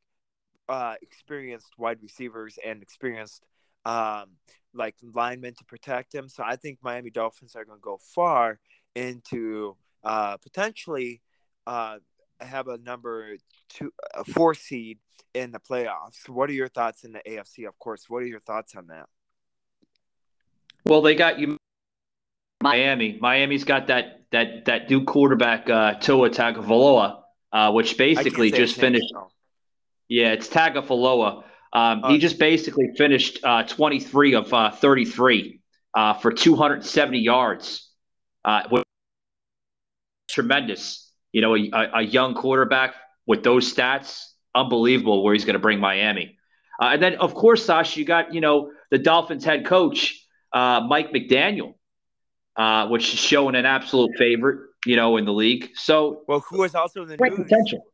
uh, 0.68 0.94
experienced 1.02 1.78
wide 1.78 1.98
receivers 2.02 2.58
and 2.64 2.82
experienced 2.82 3.44
um, 3.84 4.30
like 4.74 4.96
linemen 5.02 5.54
to 5.54 5.64
protect 5.64 6.14
him. 6.14 6.28
So 6.28 6.42
I 6.44 6.56
think 6.56 6.78
Miami 6.82 7.10
Dolphins 7.10 7.56
are 7.56 7.64
going 7.64 7.78
to 7.78 7.82
go 7.82 7.98
far 8.14 8.58
into 8.94 9.76
uh, 10.04 10.36
potentially 10.38 11.22
uh, 11.66 11.98
have 12.40 12.68
a 12.68 12.78
number 12.78 13.36
two, 13.68 13.92
a 14.14 14.24
four 14.24 14.54
seed 14.54 14.98
in 15.34 15.52
the 15.52 15.60
playoffs. 15.60 16.28
What 16.28 16.50
are 16.50 16.54
your 16.54 16.68
thoughts 16.68 17.04
in 17.04 17.12
the 17.12 17.22
AFC? 17.26 17.66
Of 17.66 17.78
course, 17.78 18.04
what 18.08 18.22
are 18.22 18.26
your 18.26 18.40
thoughts 18.40 18.74
on 18.74 18.88
that? 18.88 19.06
Well, 20.84 21.02
they 21.02 21.14
got 21.14 21.38
you, 21.38 21.57
Miami. 22.62 23.18
Miami's 23.20 23.64
got 23.64 23.86
that 23.86 24.22
that 24.30 24.64
that 24.66 24.90
new 24.90 25.04
quarterback 25.04 25.68
uh, 25.70 25.94
Tua 25.94 26.30
Tagovailoa, 26.30 27.20
uh, 27.52 27.72
which 27.72 27.96
basically 27.96 28.50
just 28.50 28.76
finished. 28.76 29.12
Yeah, 30.08 30.32
it's 30.32 30.48
Tagovailoa. 30.48 31.44
Um, 31.72 32.02
he 32.08 32.16
uh, 32.16 32.18
just 32.18 32.38
basically 32.38 32.90
finished 32.96 33.40
uh, 33.44 33.62
23 33.64 34.34
of 34.34 34.52
uh, 34.54 34.70
33 34.70 35.60
uh, 35.94 36.14
for 36.14 36.32
270 36.32 37.18
yards. 37.18 37.90
Uh, 38.44 38.82
tremendous. 40.28 41.12
You 41.32 41.42
know, 41.42 41.54
a, 41.54 41.70
a, 41.94 42.02
young 42.02 42.34
quarterback 42.34 42.94
with 43.26 43.42
those 43.42 43.72
stats, 43.72 44.24
unbelievable 44.54 45.22
where 45.22 45.34
he's 45.34 45.44
going 45.44 45.54
to 45.54 45.60
bring 45.60 45.78
Miami. 45.78 46.38
Uh, 46.80 46.86
and 46.92 47.02
then, 47.02 47.16
of 47.16 47.34
course, 47.34 47.66
Sash, 47.66 47.98
you 47.98 48.06
got, 48.06 48.32
you 48.32 48.40
know, 48.40 48.70
the 48.90 48.96
Dolphins 48.96 49.44
head 49.44 49.66
coach, 49.66 50.24
Mike 50.54 51.12
McDaniel, 51.12 51.74
which 52.88 53.14
is 53.14 53.20
showing 53.20 53.54
an 53.54 53.66
absolute 53.66 54.10
favorite, 54.16 54.70
you 54.86 54.96
know, 54.96 55.16
in 55.16 55.24
the 55.24 55.32
league. 55.32 55.70
So, 55.74 56.22
well, 56.28 56.40
who 56.40 56.62
is 56.64 56.74
also 56.74 57.02
in 57.02 57.08
the 57.08 57.16
news? 57.16 57.36
potential 57.36 57.84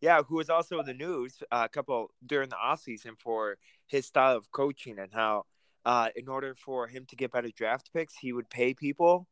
yeah, 0.00 0.22
who 0.22 0.36
was 0.36 0.50
also 0.50 0.78
in 0.78 0.86
the 0.86 0.94
news 0.94 1.42
uh, 1.50 1.62
a 1.64 1.68
couple 1.68 2.10
during 2.24 2.48
the 2.48 2.56
off 2.56 2.80
season 2.80 3.14
for 3.18 3.58
his 3.86 4.06
style 4.06 4.36
of 4.36 4.50
coaching 4.52 4.98
and 4.98 5.12
how, 5.12 5.44
uh, 5.84 6.08
in 6.14 6.28
order 6.28 6.54
for 6.54 6.86
him 6.86 7.04
to 7.06 7.16
get 7.16 7.32
better 7.32 7.50
draft 7.56 7.90
picks, 7.92 8.14
he 8.16 8.32
would 8.32 8.48
pay 8.48 8.74
people. 8.74 9.26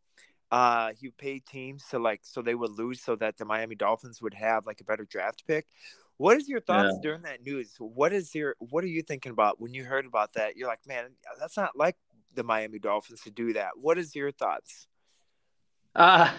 Uh, 0.51 0.93
he 0.99 1.09
would 1.09 1.19
pay 1.19 1.41
teams 1.41 1.85
to 1.91 1.99
like 1.99 2.21
so 2.23 2.41
they 2.41 2.55
would 2.55 2.71
lose 2.71 3.01
so 3.01 3.17
that 3.17 3.37
the 3.37 3.45
Miami 3.45 3.75
Dolphins 3.75 4.23
would 4.23 4.35
have 4.35 4.65
like 4.65 4.81
a 4.81 4.85
better 4.85 5.05
draft 5.05 5.45
pick. 5.47 5.67
What 6.19 6.37
is 6.37 6.49
your 6.49 6.61
thoughts 6.61 6.95
yeah. 6.95 7.01
during 7.03 7.23
that 7.23 7.43
news? 7.43 7.75
What 7.79 8.13
is 8.13 8.35
your 8.35 8.55
what 8.59 8.85
are 8.85 8.89
you 8.89 9.03
thinking 9.03 9.33
about 9.33 9.61
when 9.61 9.75
you 9.75 9.85
heard 9.85 10.07
about 10.07 10.35
that? 10.35 10.57
You're 10.57 10.69
like, 10.69 10.87
man, 10.87 11.11
that's 11.39 11.57
not 11.57 11.77
like 11.77 11.97
the 12.37 12.45
Miami 12.45 12.79
Dolphins 12.79 13.23
to 13.23 13.31
do 13.31 13.55
that. 13.55 13.71
What 13.77 13.99
is 13.99 14.15
your 14.15 14.31
thoughts? 14.31 14.87
Uh 15.95 16.31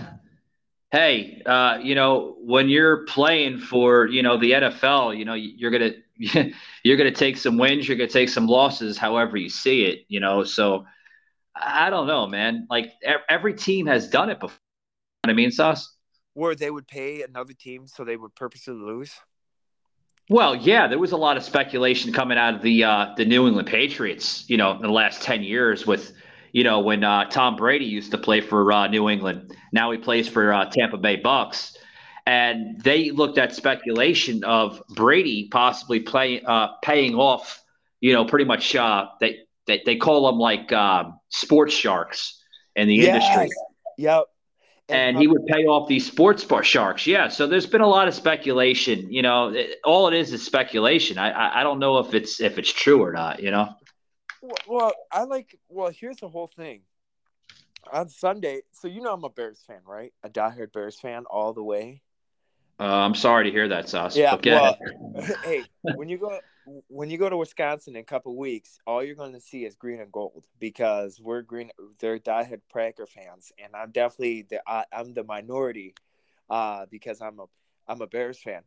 hey, 0.91 1.41
uh, 1.45 1.79
you 1.81 1.95
know, 1.95 2.35
when 2.39 2.69
you're 2.69 3.05
playing 3.05 3.59
for, 3.59 4.07
you 4.07 4.23
know, 4.23 4.37
the 4.37 4.51
NFL, 4.51 5.17
you 5.17 5.25
know, 5.25 5.33
you're 5.33 5.71
gonna 5.71 5.91
you're 6.83 6.97
gonna 6.97 7.11
take 7.11 7.37
some 7.37 7.57
wins, 7.57 7.87
you're 7.87 7.97
gonna 7.97 8.09
take 8.09 8.29
some 8.29 8.47
losses, 8.47 8.97
however 8.97 9.37
you 9.37 9.49
see 9.49 9.85
it, 9.85 10.05
you 10.07 10.19
know. 10.19 10.43
So 10.43 10.85
I 11.55 11.89
don't 11.89 12.07
know, 12.07 12.27
man. 12.27 12.67
Like 12.69 12.91
every 13.29 13.53
team 13.53 13.87
has 13.87 14.09
done 14.09 14.29
it 14.29 14.39
before. 14.39 14.57
You 15.23 15.29
know 15.29 15.33
I 15.33 15.35
mean, 15.35 15.51
Sauce? 15.51 15.93
Where 16.33 16.55
they 16.55 16.69
would 16.69 16.87
pay 16.87 17.23
another 17.23 17.53
team 17.53 17.87
so 17.87 18.03
they 18.03 18.15
would 18.15 18.35
purposely 18.35 18.75
lose. 18.75 19.11
Well, 20.29 20.55
yeah, 20.55 20.87
there 20.87 20.99
was 20.99 21.13
a 21.13 21.17
lot 21.17 21.37
of 21.37 21.43
speculation 21.43 22.11
coming 22.11 22.37
out 22.37 22.55
of 22.55 22.61
the 22.61 22.83
uh, 22.83 23.13
the 23.15 23.25
New 23.25 23.47
England 23.47 23.67
Patriots, 23.67 24.43
you 24.49 24.57
know, 24.57 24.71
in 24.71 24.81
the 24.81 24.91
last 24.91 25.21
ten 25.21 25.43
years 25.43 25.87
with 25.87 26.13
you 26.57 26.63
know, 26.63 26.79
when 26.79 27.03
uh, 27.03 27.25
Tom 27.29 27.55
Brady 27.55 27.85
used 27.85 28.11
to 28.11 28.17
play 28.17 28.41
for 28.41 28.71
uh, 28.71 28.87
New 28.87 29.09
England. 29.09 29.55
Now 29.71 29.91
he 29.91 29.97
plays 29.97 30.27
for 30.27 30.51
uh, 30.51 30.65
Tampa 30.65 30.97
Bay 30.97 31.17
Bucks. 31.17 31.77
And 32.25 32.81
they 32.81 33.11
looked 33.11 33.37
at 33.37 33.55
speculation 33.55 34.43
of 34.43 34.81
Brady 34.89 35.47
possibly 35.49 35.99
playing 35.99 36.45
uh, 36.45 36.73
paying 36.81 37.13
off, 37.15 37.63
you 38.01 38.11
know, 38.11 38.25
pretty 38.25 38.45
much 38.45 38.75
uh, 38.75 39.05
they, 39.21 39.41
they, 39.65 39.81
they 39.85 39.95
call 39.95 40.25
them 40.25 40.39
like 40.39 40.73
um, 40.73 41.19
sports 41.29 41.73
sharks 41.73 42.43
in 42.75 42.87
the 42.87 42.95
yes. 42.95 43.23
industry. 43.23 43.49
Yep. 43.97 44.23
And, 44.89 45.17
he 45.17 45.27
would 45.27 45.45
pay 45.47 45.65
off 45.65 45.89
these 45.89 46.05
sports 46.05 46.45
bar 46.45 46.63
sharks. 46.63 47.05
Yeah. 47.05 47.27
So 47.27 47.45
there's 47.45 47.65
been 47.65 47.81
a 47.81 47.87
lot 47.87 48.07
of 48.07 48.13
speculation. 48.13 49.11
You 49.11 49.21
know, 49.21 49.49
it, 49.49 49.77
all 49.83 50.07
it 50.07 50.13
is 50.13 50.31
is 50.31 50.45
speculation. 50.45 51.17
I, 51.17 51.31
I 51.31 51.59
I 51.59 51.63
don't 51.63 51.79
know 51.79 51.99
if 51.99 52.13
it's 52.13 52.39
if 52.39 52.57
it's 52.57 52.71
true 52.71 53.03
or 53.03 53.11
not. 53.11 53.41
You 53.41 53.51
know. 53.51 53.69
Well, 54.67 54.93
I 55.11 55.23
like. 55.23 55.59
Well, 55.67 55.91
here's 55.93 56.17
the 56.17 56.29
whole 56.29 56.47
thing. 56.47 56.81
On 57.91 58.09
Sunday, 58.09 58.61
so 58.71 58.87
you 58.87 59.01
know 59.01 59.13
I'm 59.13 59.23
a 59.23 59.29
Bears 59.29 59.63
fan, 59.65 59.79
right? 59.85 60.13
A 60.23 60.29
diehard 60.29 60.73
Bears 60.73 60.99
fan 60.99 61.25
all 61.29 61.53
the 61.53 61.63
way. 61.63 62.01
Uh, 62.79 62.83
I'm 62.83 63.15
sorry 63.15 63.45
to 63.45 63.51
hear 63.51 63.67
that, 63.69 63.89
Sauce. 63.89 64.15
Yeah. 64.15 64.37
Well, 64.43 64.77
hey, 65.43 65.63
when 65.95 66.09
you 66.09 66.17
go 66.17 66.37
when 66.87 67.09
you 67.09 67.17
go 67.17 67.29
to 67.29 67.37
Wisconsin 67.37 67.95
in 67.95 68.01
a 68.01 68.05
couple 68.05 68.35
weeks, 68.35 68.79
all 68.85 69.03
you're 69.03 69.15
going 69.15 69.33
to 69.33 69.39
see 69.39 69.65
is 69.65 69.75
green 69.75 70.01
and 70.01 70.11
gold 70.11 70.45
because 70.59 71.19
we're 71.19 71.41
green. 71.41 71.71
They're 71.99 72.19
diehard 72.19 72.61
Packer 72.73 73.05
fans, 73.05 73.51
and 73.63 73.75
I'm 73.75 73.91
definitely 73.91 74.45
the 74.49 74.61
I, 74.67 74.85
am 74.91 75.13
the 75.13 75.23
minority 75.23 75.95
uh, 76.49 76.85
because 76.89 77.21
I'm 77.21 77.39
a 77.39 77.45
I'm 77.87 78.01
a 78.01 78.07
Bears 78.07 78.39
fan. 78.39 78.63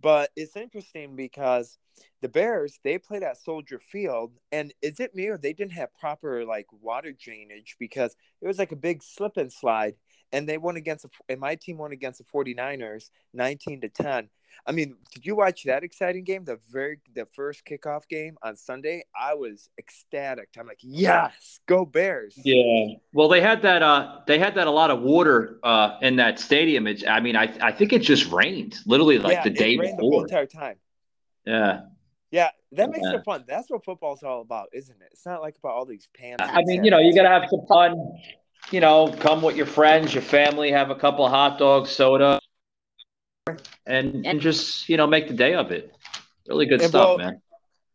But 0.00 0.30
it's 0.34 0.56
interesting 0.56 1.14
because 1.14 1.78
the 2.22 2.28
Bears 2.28 2.80
they 2.82 2.98
played 2.98 3.22
at 3.22 3.36
Soldier 3.36 3.78
Field, 3.78 4.32
and 4.50 4.72
is 4.82 4.98
it 4.98 5.14
me 5.14 5.28
or 5.28 5.38
they 5.38 5.52
didn't 5.52 5.72
have 5.72 5.94
proper 5.94 6.44
like 6.44 6.66
water 6.72 7.12
drainage 7.12 7.76
because 7.78 8.16
it 8.40 8.46
was 8.46 8.58
like 8.58 8.72
a 8.72 8.76
big 8.76 9.02
slip 9.02 9.36
and 9.36 9.52
slide, 9.52 9.94
and 10.34 10.48
they 10.48 10.58
won 10.58 10.76
against 10.76 11.04
the, 11.04 11.10
and 11.28 11.40
my 11.40 11.54
team 11.54 11.78
won 11.78 11.92
against 11.92 12.18
the 12.18 12.24
49ers 12.24 13.10
19 13.32 13.80
to 13.82 13.88
10 13.88 14.28
I 14.66 14.72
mean, 14.72 14.96
did 15.12 15.26
you 15.26 15.36
watch 15.36 15.64
that 15.64 15.84
exciting 15.84 16.24
game? 16.24 16.44
The 16.44 16.58
very 16.70 16.98
the 17.14 17.26
first 17.34 17.64
kickoff 17.64 18.08
game 18.08 18.36
on 18.42 18.56
Sunday, 18.56 19.04
I 19.18 19.34
was 19.34 19.68
ecstatic. 19.78 20.48
I'm 20.58 20.66
like, 20.66 20.78
yes, 20.80 21.60
go 21.66 21.84
Bears. 21.84 22.38
Yeah. 22.44 22.94
Well, 23.12 23.28
they 23.28 23.40
had 23.40 23.62
that. 23.62 23.82
Uh, 23.82 24.20
they 24.26 24.38
had 24.38 24.54
that 24.54 24.66
a 24.66 24.70
lot 24.70 24.90
of 24.90 25.02
water 25.02 25.58
uh, 25.62 25.98
in 26.00 26.16
that 26.16 26.38
stadium. 26.38 26.86
It's, 26.86 27.04
I 27.06 27.20
mean, 27.20 27.36
I 27.36 27.54
I 27.60 27.72
think 27.72 27.92
it 27.92 28.00
just 28.00 28.30
rained 28.30 28.78
literally 28.86 29.18
like 29.18 29.34
yeah, 29.34 29.44
the 29.44 29.50
day 29.50 29.76
before. 29.76 29.96
the 29.96 30.02
whole 30.02 30.22
entire 30.22 30.46
time. 30.46 30.76
Yeah. 31.44 31.80
Yeah, 32.30 32.50
that 32.72 32.90
makes 32.90 33.06
yeah. 33.06 33.18
it 33.18 33.24
fun. 33.24 33.44
That's 33.46 33.70
what 33.70 33.84
football's 33.84 34.24
all 34.24 34.40
about, 34.40 34.68
isn't 34.72 35.00
it? 35.00 35.08
It's 35.12 35.24
not 35.24 35.40
like 35.40 35.56
about 35.56 35.74
all 35.74 35.84
these 35.84 36.08
pants. 36.16 36.42
I 36.44 36.62
mean, 36.64 36.82
you 36.82 36.90
know, 36.90 36.98
you 36.98 37.14
gotta 37.14 37.28
have 37.28 37.44
some 37.48 37.64
fun. 37.68 37.94
You 38.70 38.80
know, 38.80 39.12
come 39.20 39.42
with 39.42 39.56
your 39.56 39.66
friends, 39.66 40.14
your 40.14 40.22
family, 40.22 40.70
have 40.70 40.90
a 40.90 40.94
couple 40.94 41.24
of 41.24 41.30
hot 41.30 41.58
dogs, 41.58 41.90
soda 41.90 42.40
and 43.86 44.26
and 44.26 44.40
just 44.40 44.88
you 44.88 44.96
know 44.96 45.06
make 45.06 45.28
the 45.28 45.34
day 45.34 45.54
of 45.54 45.70
it. 45.70 45.94
Really 46.48 46.66
good 46.66 46.80
and 46.80 46.88
stuff, 46.88 47.08
well, 47.08 47.18
man. 47.18 47.42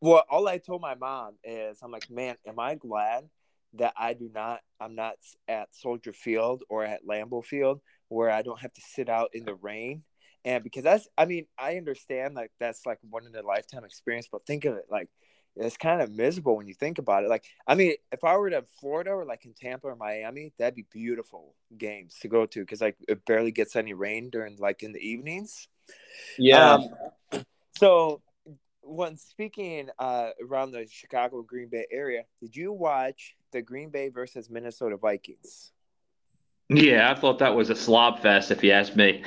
Well, 0.01 0.23
all 0.29 0.47
I 0.47 0.57
told 0.57 0.81
my 0.81 0.95
mom 0.95 1.35
is, 1.43 1.79
I'm 1.83 1.91
like, 1.91 2.09
man, 2.09 2.35
am 2.47 2.57
I 2.57 2.75
glad 2.75 3.25
that 3.73 3.93
I 3.97 4.13
do 4.13 4.29
not, 4.33 4.61
I'm 4.79 4.95
not 4.95 5.15
at 5.47 5.75
Soldier 5.75 6.13
Field 6.13 6.63
or 6.69 6.83
at 6.83 7.05
Lambeau 7.05 7.43
Field 7.43 7.81
where 8.07 8.31
I 8.31 8.41
don't 8.41 8.59
have 8.59 8.73
to 8.73 8.81
sit 8.81 9.09
out 9.09 9.29
in 9.33 9.45
the 9.45 9.53
rain. 9.53 10.03
And 10.45 10.63
because 10.63 10.83
that's, 10.83 11.07
I 11.17 11.25
mean, 11.25 11.45
I 11.59 11.75
understand 11.75 12.33
like 12.33 12.51
that's 12.59 12.85
like 12.85 12.97
one 13.07 13.27
in 13.27 13.35
a 13.35 13.45
lifetime 13.45 13.83
experience, 13.83 14.27
but 14.31 14.45
think 14.47 14.65
of 14.65 14.75
it 14.75 14.85
like 14.89 15.09
it's 15.56 15.77
kind 15.77 16.01
of 16.01 16.12
miserable 16.12 16.56
when 16.56 16.68
you 16.68 16.74
think 16.74 17.00
about 17.00 17.24
it. 17.24 17.29
Like, 17.29 17.46
I 17.68 17.75
mean, 17.75 17.94
if 18.12 18.24
I 18.24 18.38
were 18.38 18.50
to 18.50 18.63
Florida 18.79 19.12
or 19.12 19.25
like 19.25 19.46
in 19.46 19.53
Tampa 19.53 19.88
or 19.88 19.96
Miami, 19.96 20.53
that'd 20.58 20.75
be 20.75 20.86
beautiful 20.91 21.56
games 21.77 22.18
to 22.22 22.27
go 22.27 22.46
to 22.46 22.60
because 22.62 22.82
like 22.82 22.98
it 23.08 23.25
barely 23.25 23.51
gets 23.51 23.75
any 23.75 23.94
rain 23.94 24.29
during 24.29 24.58
like 24.58 24.84
in 24.84 24.94
the 24.94 25.00
evenings. 25.00 25.68
Yeah. 26.38 26.79
Um, 27.34 27.44
so, 27.77 28.22
when 28.82 29.18
speaking 29.18 29.89
uh, 30.00 30.29
around 30.41 30.72
the 30.72 30.88
Chicago 30.89 31.41
Green 31.41 31.70
Bay 31.70 31.86
area, 31.91 32.24
did 32.39 32.56
you 32.56 32.72
watch 32.72 33.36
the 33.51 33.62
Green 33.62 33.89
Bay 33.89 34.10
versus 34.10 34.50
Minnesota 34.50 34.98
Vikings? 34.98 35.72
Yeah, 36.71 37.11
I 37.11 37.19
thought 37.19 37.39
that 37.39 37.55
was 37.55 37.71
a 37.71 37.75
slob 37.75 38.21
fest, 38.21 38.51
if 38.51 38.63
you 38.63 38.71
ask 38.71 38.95
me. 38.95 39.23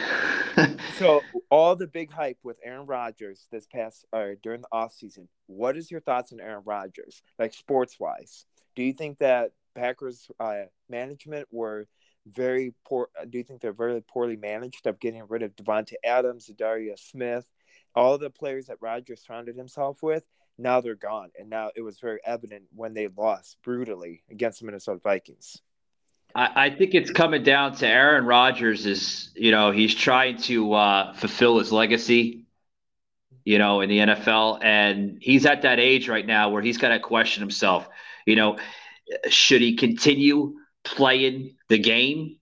so, 0.95 1.21
all 1.51 1.75
the 1.75 1.89
big 1.89 2.13
hype 2.13 2.39
with 2.45 2.57
Aaron 2.63 2.87
Rodgers 2.87 3.49
this 3.51 3.67
past 3.67 4.07
uh, 4.13 4.29
during 4.45 4.61
the 4.61 4.69
offseason, 4.73 5.27
what 5.47 5.77
is 5.77 5.91
your 5.91 6.01
thoughts 6.01 6.33
on 6.33 6.41
Aaron 6.41 6.63
Rodgers, 6.65 7.21
like 7.41 7.53
sports 7.53 7.99
wise? 7.99 8.47
Do 8.77 8.85
you 8.85 8.93
think 8.93 9.19
that 9.19 9.51
Packers 9.75 10.29
uh, 10.39 10.67
management 10.89 11.49
were 11.51 11.89
very 12.27 12.75
poor? 12.87 13.09
Do 13.29 13.39
you 13.39 13.45
think 13.45 13.61
they're 13.61 13.73
very 13.73 14.01
poorly 14.03 14.37
managed 14.37 14.87
of 14.87 15.01
getting 15.01 15.25
rid 15.29 15.43
of 15.43 15.57
Davante 15.57 15.95
Adams, 16.05 16.47
Darius 16.57 17.03
Smith, 17.03 17.47
all 17.97 18.19
the 18.19 18.31
players 18.31 18.67
that 18.67 18.77
Rodgers 18.81 19.25
surrounded 19.27 19.57
himself 19.57 20.01
with? 20.01 20.23
Now 20.59 20.81
they're 20.81 20.95
gone, 20.95 21.31
and 21.37 21.51
now 21.51 21.73
it 21.75 21.83
was 21.83 21.99
very 21.99 22.21
evident 22.25 22.65
when 22.73 22.95
they 22.95 23.09
lost 23.09 23.57
brutally 23.65 24.23
against 24.31 24.61
the 24.61 24.67
Minnesota 24.67 25.01
Vikings. 25.03 25.61
I, 26.35 26.67
I 26.67 26.71
think 26.71 26.95
it's 26.95 27.11
coming 27.11 27.43
down 27.43 27.75
to 27.77 27.87
Aaron 27.87 28.25
Rodgers 28.25 28.87
is, 28.87 29.31
you 29.35 29.51
know, 29.51 29.71
he's 29.71 29.95
trying 29.95 30.39
to 30.43 30.73
uh, 30.73 31.15
fulfill 31.15 31.59
his 31.59 31.73
legacy, 31.73 32.47
you 33.45 33.59
know, 33.59 33.81
in 33.81 33.89
the 33.89 33.99
NFL. 33.99 34.59
And 34.63 35.19
he's 35.21 35.47
at 35.47 35.63
that 35.63 35.79
age 35.79 36.09
right 36.09 36.27
now 36.27 36.51
where 36.51 36.63
he's 36.63 36.79
got 36.79 36.89
to 36.89 37.01
question 37.01 37.43
himself, 37.43 37.89
you 38.27 38.37
know, 38.37 38.59
should 39.29 39.61
he 39.61 39.77
continue 39.77 40.57
playing 40.85 41.57
the 41.69 41.79
game? 41.79 42.37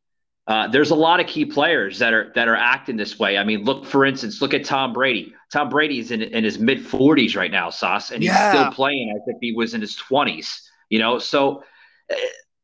Uh, 0.46 0.66
there's 0.66 0.90
a 0.90 0.96
lot 0.96 1.20
of 1.20 1.26
key 1.26 1.44
players 1.44 1.98
that 2.00 2.12
are 2.12 2.32
that 2.34 2.48
are 2.48 2.56
acting 2.56 2.96
this 2.96 3.18
way. 3.18 3.38
I 3.38 3.44
mean, 3.44 3.62
look 3.62 3.84
for 3.84 4.04
instance, 4.04 4.42
look 4.42 4.52
at 4.52 4.64
Tom 4.64 4.92
Brady. 4.92 5.32
Tom 5.52 5.68
Brady 5.68 6.00
is 6.00 6.10
in, 6.10 6.22
in 6.22 6.42
his 6.42 6.58
mid 6.58 6.78
40s 6.78 7.36
right 7.36 7.52
now, 7.52 7.70
Sauce, 7.70 8.10
and 8.10 8.22
he's 8.22 8.32
yeah. 8.32 8.50
still 8.50 8.72
playing 8.72 9.14
as 9.14 9.22
if 9.28 9.36
he 9.40 9.52
was 9.52 9.74
in 9.74 9.80
his 9.80 9.96
20s. 9.96 10.60
You 10.88 10.98
know, 10.98 11.18
so 11.20 11.62
uh, 12.10 12.16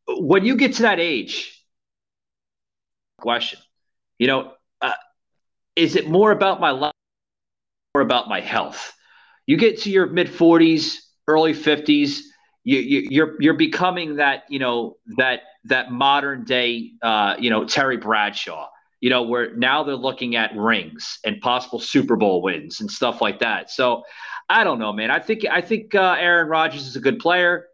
when 0.08 0.44
you 0.44 0.56
get 0.56 0.74
to 0.74 0.82
that 0.82 1.00
age, 1.00 1.52
question, 3.18 3.58
you 4.18 4.26
know, 4.26 4.52
uh, 4.80 4.92
is 5.74 5.96
it 5.96 6.08
more 6.08 6.30
about 6.30 6.60
my 6.60 6.70
life 6.70 6.92
or 7.94 8.00
about 8.00 8.28
my 8.28 8.40
health? 8.40 8.92
You 9.46 9.56
get 9.56 9.82
to 9.82 9.90
your 9.90 10.06
mid 10.06 10.28
40s, 10.28 10.96
early 11.28 11.52
50s, 11.52 12.20
you, 12.66 12.80
you, 12.80 13.08
you're 13.10 13.36
you're 13.40 13.54
becoming 13.54 14.16
that 14.16 14.42
you 14.48 14.58
know 14.58 14.96
that 15.18 15.42
that 15.66 15.92
modern 15.92 16.44
day 16.44 16.90
uh, 17.00 17.36
you 17.38 17.48
know 17.48 17.64
Terry 17.64 17.96
Bradshaw. 17.96 18.68
You 19.00 19.10
know 19.10 19.22
where 19.22 19.54
now 19.54 19.84
they're 19.84 19.94
looking 19.94 20.34
at 20.34 20.50
rings 20.56 21.20
and 21.24 21.40
possible 21.40 21.78
Super 21.78 22.16
Bowl 22.16 22.42
wins 22.42 22.80
and 22.80 22.90
stuff 22.90 23.20
like 23.20 23.38
that. 23.38 23.70
So 23.70 24.02
I 24.48 24.64
don't 24.64 24.80
know, 24.80 24.92
man. 24.92 25.12
I 25.12 25.20
think 25.20 25.44
I 25.48 25.60
think 25.60 25.94
uh, 25.94 26.16
Aaron 26.18 26.48
Rodgers 26.48 26.88
is 26.88 26.96
a 26.96 27.00
good 27.00 27.20
player. 27.20 27.66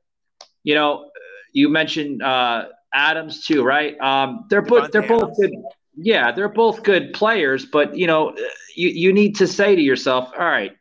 You 0.62 0.75
know, 0.75 1.11
you 1.52 1.68
mentioned 1.68 2.23
uh, 2.23 2.66
Adams 2.92 3.44
too, 3.44 3.62
right? 3.62 3.99
Um, 4.00 4.47
they're 4.50 4.62
both 4.62 4.90
they're 4.90 5.06
both 5.06 5.37
good. 5.37 5.52
Yeah, 5.94 6.32
they're 6.32 6.49
both 6.49 6.82
good 6.82 7.12
players, 7.12 7.66
but 7.66 7.97
you 7.97 8.06
know, 8.06 8.35
you 8.75 8.88
you 8.88 9.12
need 9.12 9.37
to 9.37 9.47
say 9.47 9.76
to 9.76 9.82
yourself, 9.82 10.32
all 10.32 10.44
right, 10.44 10.73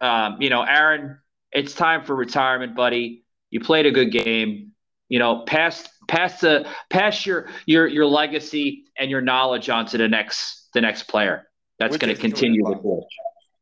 um, 0.00 0.36
you 0.40 0.50
know, 0.50 0.62
Aaron, 0.62 1.18
it's 1.52 1.74
time 1.74 2.04
for 2.04 2.14
retirement, 2.14 2.76
buddy 2.76 3.22
you 3.52 3.60
played 3.60 3.86
a 3.86 3.92
good 3.92 4.10
game. 4.10 4.72
You 5.08 5.20
know, 5.20 5.44
pass 5.46 5.86
pass 6.08 6.40
the 6.40 6.66
pass 6.90 7.24
your 7.24 7.48
your 7.66 7.86
your 7.86 8.06
legacy 8.06 8.84
and 8.98 9.10
your 9.10 9.20
knowledge 9.20 9.68
on 9.68 9.86
to 9.86 9.98
the 9.98 10.08
next 10.08 10.70
the 10.72 10.80
next 10.80 11.04
player. 11.04 11.46
That's 11.78 11.98
going 11.98 12.14
to 12.14 12.20
continue 12.20 12.64
the 12.64 12.76
coach. 12.76 13.04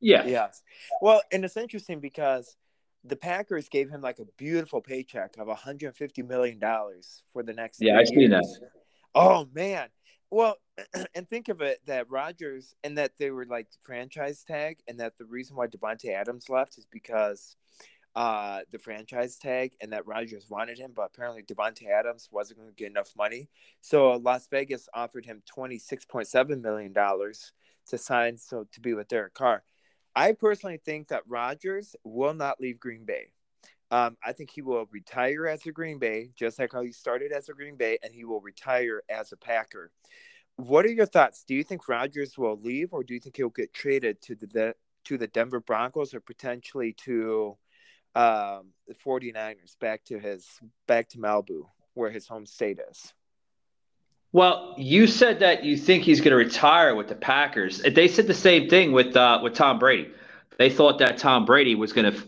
Yeah. 0.00 0.24
Yes. 0.24 0.62
Well, 1.02 1.22
and 1.32 1.44
it's 1.44 1.56
interesting 1.56 2.00
because 2.00 2.56
the 3.04 3.16
Packers 3.16 3.68
gave 3.68 3.90
him 3.90 4.00
like 4.00 4.18
a 4.18 4.24
beautiful 4.36 4.80
paycheck 4.80 5.36
of 5.38 5.46
150 5.46 6.22
million 6.22 6.58
dollars 6.58 7.22
for 7.32 7.42
the 7.42 7.52
next. 7.52 7.80
Yeah, 7.80 7.98
I 7.98 8.04
see 8.04 8.26
that. 8.26 8.44
Oh 9.14 9.48
man. 9.54 9.88
Well, 10.30 10.56
and 11.14 11.28
think 11.28 11.48
of 11.48 11.60
it 11.60 11.80
that 11.86 12.10
Rodgers 12.10 12.74
and 12.84 12.98
that 12.98 13.12
they 13.18 13.30
were 13.30 13.46
like 13.46 13.70
the 13.70 13.78
franchise 13.82 14.44
tag, 14.44 14.78
and 14.86 15.00
that 15.00 15.18
the 15.18 15.24
reason 15.24 15.56
why 15.56 15.66
Davante 15.66 16.12
Adams 16.12 16.48
left 16.48 16.78
is 16.78 16.86
because 16.90 17.56
uh, 18.16 18.60
the 18.72 18.78
franchise 18.78 19.36
tag 19.36 19.72
and 19.80 19.92
that 19.92 20.06
Rodgers 20.06 20.46
wanted 20.48 20.78
him, 20.78 20.92
but 20.94 21.10
apparently 21.14 21.42
Davante 21.42 21.88
Adams 21.88 22.28
wasn't 22.30 22.58
going 22.58 22.70
to 22.70 22.74
get 22.74 22.90
enough 22.90 23.12
money. 23.16 23.48
So 23.80 24.12
Las 24.12 24.48
Vegas 24.50 24.88
offered 24.94 25.24
him 25.24 25.42
$26.7 25.56 26.60
million 26.60 26.92
to 26.92 27.98
sign 27.98 28.36
so 28.36 28.66
to 28.72 28.80
be 28.80 28.94
with 28.94 29.08
Derek 29.08 29.34
Carr. 29.34 29.62
I 30.14 30.32
personally 30.32 30.80
think 30.84 31.08
that 31.08 31.22
Rodgers 31.28 31.94
will 32.04 32.34
not 32.34 32.60
leave 32.60 32.80
Green 32.80 33.04
Bay. 33.04 33.32
Um, 33.90 34.16
I 34.24 34.32
think 34.32 34.50
he 34.50 34.62
will 34.62 34.86
retire 34.90 35.46
as 35.46 35.66
a 35.66 35.72
Green 35.72 35.98
Bay, 35.98 36.30
just 36.36 36.58
like 36.58 36.72
how 36.72 36.82
he 36.82 36.92
started 36.92 37.32
as 37.32 37.48
a 37.48 37.54
Green 37.54 37.76
Bay, 37.76 37.98
and 38.02 38.14
he 38.14 38.24
will 38.24 38.40
retire 38.40 39.02
as 39.08 39.32
a 39.32 39.36
Packer. 39.36 39.90
What 40.56 40.84
are 40.84 40.90
your 40.90 41.06
thoughts? 41.06 41.44
Do 41.44 41.54
you 41.54 41.64
think 41.64 41.88
Rodgers 41.88 42.38
will 42.38 42.58
leave, 42.60 42.92
or 42.92 43.02
do 43.02 43.14
you 43.14 43.20
think 43.20 43.36
he'll 43.36 43.48
get 43.48 43.72
traded 43.72 44.20
to 44.22 44.36
the 44.36 44.74
to 45.04 45.18
the 45.18 45.26
Denver 45.26 45.60
Broncos, 45.60 46.14
or 46.14 46.20
potentially 46.20 46.92
to 47.04 47.56
um, 48.14 48.72
the 48.86 48.94
49ers 48.94 49.78
back 49.80 50.04
to 50.04 50.18
his 50.18 50.46
back 50.86 51.08
to 51.10 51.18
Malibu, 51.18 51.62
where 51.94 52.10
his 52.10 52.28
home 52.28 52.46
state 52.46 52.78
is. 52.90 53.14
Well, 54.32 54.74
you 54.78 55.06
said 55.06 55.40
that 55.40 55.64
you 55.64 55.76
think 55.76 56.04
he's 56.04 56.20
going 56.20 56.30
to 56.30 56.36
retire 56.36 56.94
with 56.94 57.08
the 57.08 57.16
Packers. 57.16 57.82
They 57.82 58.06
said 58.06 58.28
the 58.28 58.34
same 58.34 58.68
thing 58.68 58.92
with 58.92 59.16
uh, 59.16 59.40
with 59.42 59.54
Tom 59.54 59.78
Brady. 59.78 60.12
They 60.56 60.70
thought 60.70 60.98
that 60.98 61.18
Tom 61.18 61.46
Brady 61.46 61.74
was 61.74 61.92
going 61.92 62.12
to, 62.12 62.22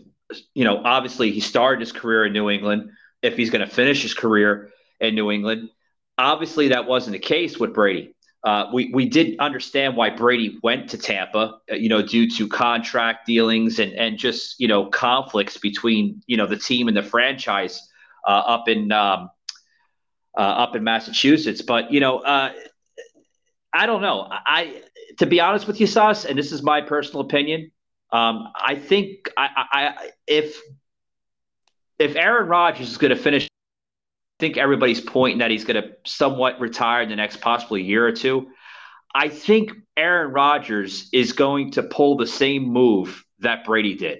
you 0.53 0.65
know, 0.65 0.81
obviously 0.83 1.31
he 1.31 1.39
started 1.39 1.79
his 1.79 1.91
career 1.91 2.25
in 2.25 2.33
New 2.33 2.49
England. 2.49 2.91
If 3.21 3.37
he's 3.37 3.51
going 3.51 3.67
to 3.67 3.73
finish 3.73 4.01
his 4.01 4.13
career 4.13 4.71
in 4.99 5.15
New 5.15 5.31
England, 5.31 5.69
obviously 6.17 6.69
that 6.69 6.87
wasn't 6.87 7.13
the 7.13 7.19
case 7.19 7.57
with 7.57 7.73
Brady. 7.73 8.13
Uh, 8.43 8.69
we 8.73 8.91
we 8.93 9.07
did 9.07 9.39
understand 9.39 9.95
why 9.95 10.09
Brady 10.09 10.59
went 10.61 10.89
to 10.89 10.97
Tampa, 10.97 11.59
uh, 11.71 11.75
you 11.75 11.87
know, 11.87 12.01
due 12.01 12.29
to 12.31 12.49
contract 12.49 13.25
dealings 13.25 13.79
and 13.79 13.93
and 13.93 14.17
just 14.17 14.59
you 14.59 14.67
know 14.67 14.87
conflicts 14.87 15.57
between 15.57 16.21
you 16.27 16.35
know 16.35 16.47
the 16.47 16.57
team 16.57 16.89
and 16.89 16.97
the 16.97 17.03
franchise 17.03 17.81
uh, 18.27 18.31
up 18.31 18.67
in 18.67 18.91
um, 18.91 19.29
uh, 20.37 20.41
up 20.41 20.75
in 20.75 20.83
Massachusetts. 20.83 21.61
But 21.61 21.91
you 21.91 21.99
know, 21.99 22.19
uh, 22.19 22.51
I 23.73 23.85
don't 23.85 24.01
know. 24.01 24.27
I 24.29 24.81
to 25.17 25.25
be 25.25 25.39
honest 25.39 25.67
with 25.67 25.79
you, 25.79 25.87
Sauce, 25.87 26.25
and 26.25 26.37
this 26.37 26.51
is 26.51 26.61
my 26.61 26.81
personal 26.81 27.21
opinion. 27.21 27.71
Um, 28.11 28.49
I 28.55 28.75
think 28.75 29.29
I, 29.37 29.49
I 29.71 30.09
if 30.27 30.59
if 31.99 32.15
Aaron 32.15 32.47
Rodgers 32.47 32.91
is 32.91 32.97
going 32.97 33.15
to 33.15 33.21
finish 33.21 33.45
I 33.45 34.43
think 34.43 34.57
everybody's 34.57 35.01
pointing 35.01 35.39
that 35.39 35.51
he's 35.51 35.63
going 35.63 35.81
to 35.81 35.91
somewhat 36.05 36.59
retire 36.59 37.03
in 37.03 37.09
the 37.09 37.15
next 37.15 37.39
possibly 37.39 37.83
year 37.83 38.05
or 38.05 38.11
two. 38.11 38.47
I 39.13 39.29
think 39.29 39.71
Aaron 39.95 40.31
Rodgers 40.31 41.07
is 41.13 41.33
going 41.33 41.71
to 41.71 41.83
pull 41.83 42.17
the 42.17 42.25
same 42.25 42.63
move 42.63 43.23
that 43.39 43.63
Brady 43.63 43.93
did. 43.95 44.19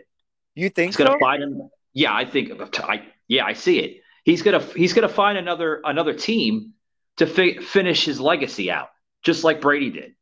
You 0.53 0.69
think 0.69 0.89
he's 0.89 0.97
going 0.97 1.11
to 1.11 1.17
find 1.19 1.41
him? 1.41 1.69
Yeah, 1.93 2.13
I 2.13 2.25
think. 2.25 2.51
I 2.79 3.03
yeah, 3.27 3.45
I 3.45 3.53
see 3.53 3.79
it. 3.79 4.02
He's 4.23 4.41
gonna 4.41 4.61
he's 4.75 4.93
gonna 4.93 5.09
find 5.09 5.37
another 5.37 5.81
another 5.83 6.13
team 6.13 6.73
to 7.17 7.27
fi- 7.27 7.57
finish 7.57 8.05
his 8.05 8.19
legacy 8.19 8.71
out, 8.71 8.89
just 9.23 9.43
like 9.43 9.61
Brady 9.61 9.89
did. 9.89 10.15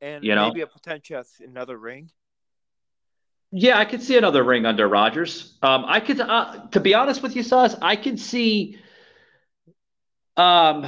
And 0.00 0.24
you 0.24 0.34
know? 0.34 0.48
maybe 0.48 0.60
a 0.60 0.66
potential 0.66 1.22
another 1.40 1.76
ring. 1.76 2.10
Yeah, 3.50 3.78
I 3.78 3.84
could 3.84 4.02
see 4.02 4.18
another 4.18 4.44
ring 4.44 4.66
under 4.66 4.86
Rodgers. 4.86 5.56
Um, 5.62 5.84
I 5.86 6.00
could, 6.00 6.20
uh, 6.20 6.66
to 6.72 6.80
be 6.80 6.94
honest 6.94 7.22
with 7.22 7.34
you, 7.34 7.42
Sauce, 7.42 7.74
I 7.80 7.96
could 7.96 8.20
see 8.20 8.78
um, 10.36 10.86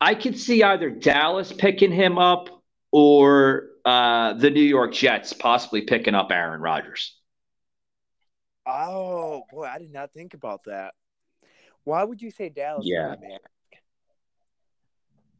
I 0.00 0.14
could 0.14 0.38
see 0.38 0.62
either 0.62 0.90
Dallas 0.90 1.52
picking 1.52 1.90
him 1.90 2.18
up 2.18 2.48
or 2.92 3.70
uh, 3.84 4.34
the 4.34 4.50
New 4.50 4.62
York 4.62 4.92
Jets 4.92 5.32
possibly 5.32 5.82
picking 5.82 6.14
up 6.14 6.30
Aaron 6.30 6.60
Rodgers. 6.60 7.16
Oh 8.64 9.42
boy, 9.50 9.64
I 9.64 9.78
did 9.78 9.92
not 9.92 10.12
think 10.12 10.34
about 10.34 10.64
that. 10.64 10.94
Why 11.88 12.04
would 12.04 12.20
you 12.20 12.30
say 12.30 12.50
Dallas? 12.50 12.84
Yeah. 12.86 13.16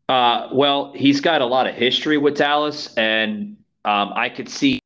Uh, 0.08 0.48
well, 0.54 0.94
he's 0.94 1.20
got 1.20 1.42
a 1.42 1.44
lot 1.44 1.66
of 1.66 1.74
history 1.74 2.16
with 2.16 2.38
Dallas, 2.38 2.94
and 2.96 3.58
um, 3.84 4.12
I 4.14 4.30
could 4.30 4.48
see 4.48 4.80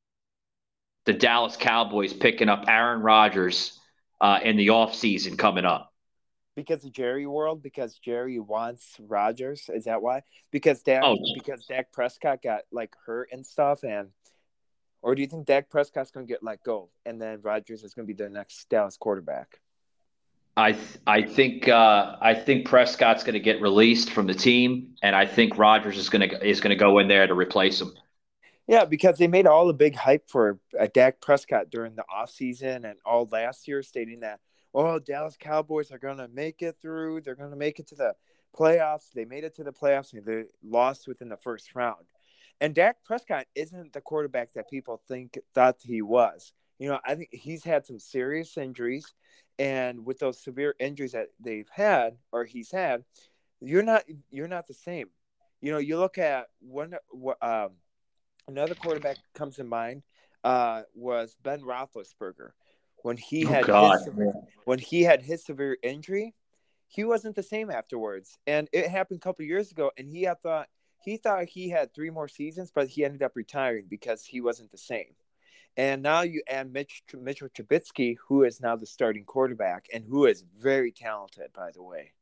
the 1.05 1.13
Dallas 1.13 1.57
Cowboys 1.57 2.13
picking 2.13 2.49
up 2.49 2.65
Aaron 2.67 3.01
Rodgers 3.01 3.79
uh, 4.21 4.41
in 4.43 4.57
the 4.57 4.69
offseason 4.69 5.39
coming 5.39 5.65
up 5.65 5.93
because 6.57 6.85
of 6.85 6.93
Jerry 6.93 7.29
World 7.29 7.63
because 7.63 7.97
Jerry 7.97 8.41
wants 8.41 8.97
Rodgers. 8.99 9.71
Is 9.73 9.85
that 9.85 10.03
why? 10.03 10.23
Because 10.51 10.83
Dak 10.83 11.05
oh. 11.05 11.17
because 11.37 11.65
Dak 11.67 11.93
Prescott 11.93 12.43
got 12.43 12.63
like 12.73 12.93
hurt 13.07 13.29
and 13.31 13.47
stuff, 13.47 13.85
and 13.85 14.09
or 15.01 15.15
do 15.15 15.23
you 15.23 15.29
think 15.29 15.47
Dak 15.47 15.71
Prescott's 15.71 16.11
going 16.11 16.27
to 16.27 16.33
get 16.33 16.43
let 16.43 16.65
go 16.65 16.89
and 17.07 17.23
then 17.23 17.41
Rodgers 17.41 17.85
is 17.85 17.95
going 17.95 18.09
to 18.09 18.13
be 18.13 18.21
the 18.21 18.29
next 18.29 18.69
Dallas 18.69 18.97
quarterback? 18.97 19.61
I 20.57 20.73
th- 20.73 20.99
I 21.07 21.23
think 21.23 21.69
uh, 21.69 22.17
I 22.21 22.35
think 22.35 22.67
Prescott's 22.67 23.25
going 23.25 23.35
to 23.35 23.41
get 23.41 23.61
released 23.63 24.11
from 24.11 24.27
the 24.27 24.35
team, 24.35 24.95
and 25.03 25.17
I 25.17 25.27
think 25.27 25.57
Rodgers 25.57 25.97
is 25.97 26.11
going 26.11 26.29
to 26.29 26.47
is 26.47 26.61
going 26.61 26.71
to 26.71 26.77
go 26.77 26.99
in 26.99 27.09
there 27.09 27.27
to 27.27 27.35
replace 27.35 27.81
him. 27.81 27.93
Yeah, 28.67 28.85
because 28.85 29.19
they 29.19 29.29
made 29.29 29.47
all 29.47 29.67
the 29.67 29.73
big 29.73 29.97
hype 29.97 30.29
for 30.29 30.59
uh, 30.79 30.87
Dak 30.93 31.21
Prescott 31.21 31.71
during 31.71 31.97
the 31.97 32.05
offseason 32.15 32.89
and 32.89 32.99
all 33.05 33.29
last 33.31 33.67
year, 33.67 33.83
stating 33.83 34.21
that 34.21 34.41
oh, 34.75 34.99
Dallas 34.99 35.37
Cowboys 35.39 35.91
are 35.91 35.99
going 35.99 36.19
to 36.19 36.29
make 36.29 36.63
it 36.63 36.77
through. 36.81 37.21
They're 37.21 37.35
going 37.35 37.51
to 37.51 37.57
make 37.57 37.79
it 37.79 37.89
to 37.89 37.95
the 37.95 38.15
playoffs. 38.57 39.11
They 39.15 39.25
made 39.25 39.45
it 39.45 39.55
to 39.57 39.65
the 39.65 39.73
playoffs 39.73 40.13
and 40.13 40.25
they 40.25 40.45
lost 40.63 41.09
within 41.09 41.29
the 41.29 41.37
first 41.37 41.75
round. 41.75 42.05
And 42.61 42.75
Dak 42.75 43.03
Prescott 43.05 43.47
isn't 43.55 43.93
the 43.93 44.01
quarterback 44.01 44.53
that 44.53 44.71
people 44.71 45.03
think 45.09 45.39
thought 45.55 45.77
he 45.83 46.03
was. 46.03 46.53
You 46.83 46.89
know, 46.89 46.99
I 47.05 47.15
think 47.15 47.29
he's 47.31 47.63
had 47.63 47.87
some 47.87 48.01
serious 48.01 48.57
injuries, 48.59 49.15
and 49.57 50.05
with 50.05 50.19
those 50.19 50.43
severe 50.43 50.75
injuries 50.81 51.13
that 51.13 51.29
they've 51.39 51.69
had 51.73 52.17
or 52.33 52.43
he's 52.45 52.73
had, 52.73 53.05
you're 53.61 53.85
not 53.85 54.03
you're 54.33 54.49
not 54.49 54.67
the 54.67 54.75
same. 54.75 55.07
You 55.61 55.71
know, 55.71 55.79
you 55.79 55.97
look 55.97 56.19
at 56.19 56.49
one 56.59 56.95
um, 57.41 57.69
another 58.49 58.75
quarterback 58.75 59.19
comes 59.33 59.55
to 59.57 59.65
mind 59.65 60.03
uh, 60.43 60.83
was 60.93 61.37
Ben 61.41 61.61
Roethlisberger 61.61 62.51
when 63.03 63.17
he 63.17 63.47
oh, 63.47 63.49
had 63.49 63.67
his, 63.67 64.09
when 64.65 64.81
he 64.81 65.03
had 65.05 65.23
his 65.23 65.45
severe 65.45 65.77
injury, 65.85 66.35
he 66.89 67.05
wasn't 67.05 67.37
the 67.37 67.45
same 67.45 67.71
afterwards. 67.71 68.39
And 68.49 68.69
it 68.73 68.89
happened 68.89 69.19
a 69.19 69.25
couple 69.25 69.45
years 69.45 69.71
ago, 69.71 69.93
and 69.97 70.09
he 70.09 70.23
had 70.23 70.43
thought 70.43 70.67
he 71.05 71.17
thought 71.17 71.45
he 71.45 71.69
had 71.69 71.95
three 71.95 72.11
more 72.11 72.27
seasons, 72.27 72.73
but 72.75 72.89
he 72.89 73.05
ended 73.05 73.23
up 73.23 73.37
retiring 73.37 73.87
because 73.89 74.25
he 74.25 74.41
wasn't 74.41 74.73
the 74.73 74.79
same. 74.79 75.15
And 75.77 76.03
now 76.03 76.23
you 76.23 76.43
add 76.49 76.73
Mitch 76.73 77.03
Mitchell 77.19 77.49
Trubisky, 77.49 78.17
who 78.29 78.45
is 78.45 78.61
now 78.61 78.77
the 78.77 78.87
starting 78.87 79.25
quarterback 79.25 79.87
and 79.93 80.05
who 80.05 80.27
is 80.27 80.45
very 80.59 80.93
talented, 80.93 81.53
by 81.55 81.71
the 81.73 81.83
way. 81.83 82.13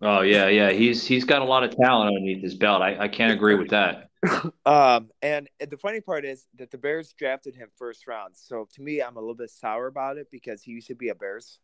Oh 0.00 0.20
yeah, 0.20 0.46
yeah. 0.46 0.70
He's 0.70 1.04
he's 1.04 1.24
got 1.24 1.42
a 1.42 1.44
lot 1.44 1.64
of 1.64 1.74
talent 1.76 2.14
underneath 2.14 2.42
his 2.42 2.54
belt. 2.54 2.82
I, 2.82 2.96
I 2.98 3.08
can't 3.08 3.32
agree 3.32 3.56
with 3.56 3.70
that. 3.70 4.10
um, 4.66 5.10
and 5.22 5.48
the 5.58 5.76
funny 5.76 6.00
part 6.00 6.24
is 6.24 6.46
that 6.56 6.70
the 6.70 6.78
Bears 6.78 7.12
drafted 7.18 7.56
him 7.56 7.68
first 7.76 8.06
round. 8.06 8.34
So 8.36 8.68
to 8.74 8.82
me, 8.82 9.02
I'm 9.02 9.16
a 9.16 9.20
little 9.20 9.34
bit 9.34 9.50
sour 9.50 9.88
about 9.88 10.16
it 10.16 10.28
because 10.30 10.62
he 10.62 10.72
used 10.72 10.86
to 10.88 10.94
be 10.94 11.08
a 11.08 11.16
Bears, 11.16 11.58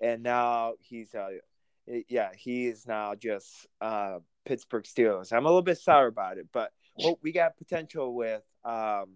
and 0.00 0.22
now 0.22 0.74
he's 0.80 1.14
uh, 1.14 1.30
yeah, 2.08 2.30
he 2.36 2.66
is 2.66 2.86
now 2.86 3.14
just 3.14 3.66
uh 3.80 4.18
Pittsburgh 4.44 4.84
Steelers. 4.84 5.32
I'm 5.32 5.46
a 5.46 5.48
little 5.48 5.62
bit 5.62 5.78
sour 5.78 6.06
about 6.06 6.36
it, 6.36 6.48
but 6.52 6.72
well, 7.02 7.18
we 7.22 7.32
got 7.32 7.56
potential 7.56 8.14
with 8.14 8.42
um 8.64 9.14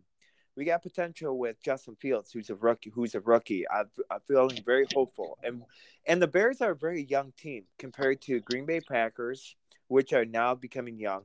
we 0.56 0.64
got 0.64 0.82
potential 0.82 1.36
with 1.38 1.62
Justin 1.62 1.96
Fields, 1.96 2.30
who's 2.30 2.50
a 2.50 2.54
rookie. 2.54 2.90
Who's 2.94 3.14
a 3.14 3.20
rookie? 3.20 3.64
I'm, 3.68 3.90
I'm 4.10 4.20
feeling 4.26 4.58
very 4.64 4.86
hopeful, 4.94 5.38
and 5.42 5.62
and 6.06 6.22
the 6.22 6.28
Bears 6.28 6.60
are 6.60 6.72
a 6.72 6.76
very 6.76 7.02
young 7.02 7.32
team 7.36 7.64
compared 7.78 8.20
to 8.22 8.40
Green 8.40 8.66
Bay 8.66 8.80
Packers, 8.80 9.56
which 9.88 10.12
are 10.12 10.24
now 10.24 10.54
becoming 10.54 10.98
young. 10.98 11.22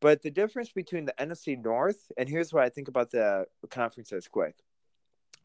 But 0.00 0.22
the 0.22 0.30
difference 0.30 0.70
between 0.72 1.04
the 1.04 1.14
NFC 1.18 1.62
North 1.62 2.10
and 2.18 2.28
here's 2.28 2.52
what 2.52 2.64
I 2.64 2.68
think 2.68 2.88
about 2.88 3.10
the 3.10 3.46
conferences. 3.70 4.28
Quick, 4.28 4.56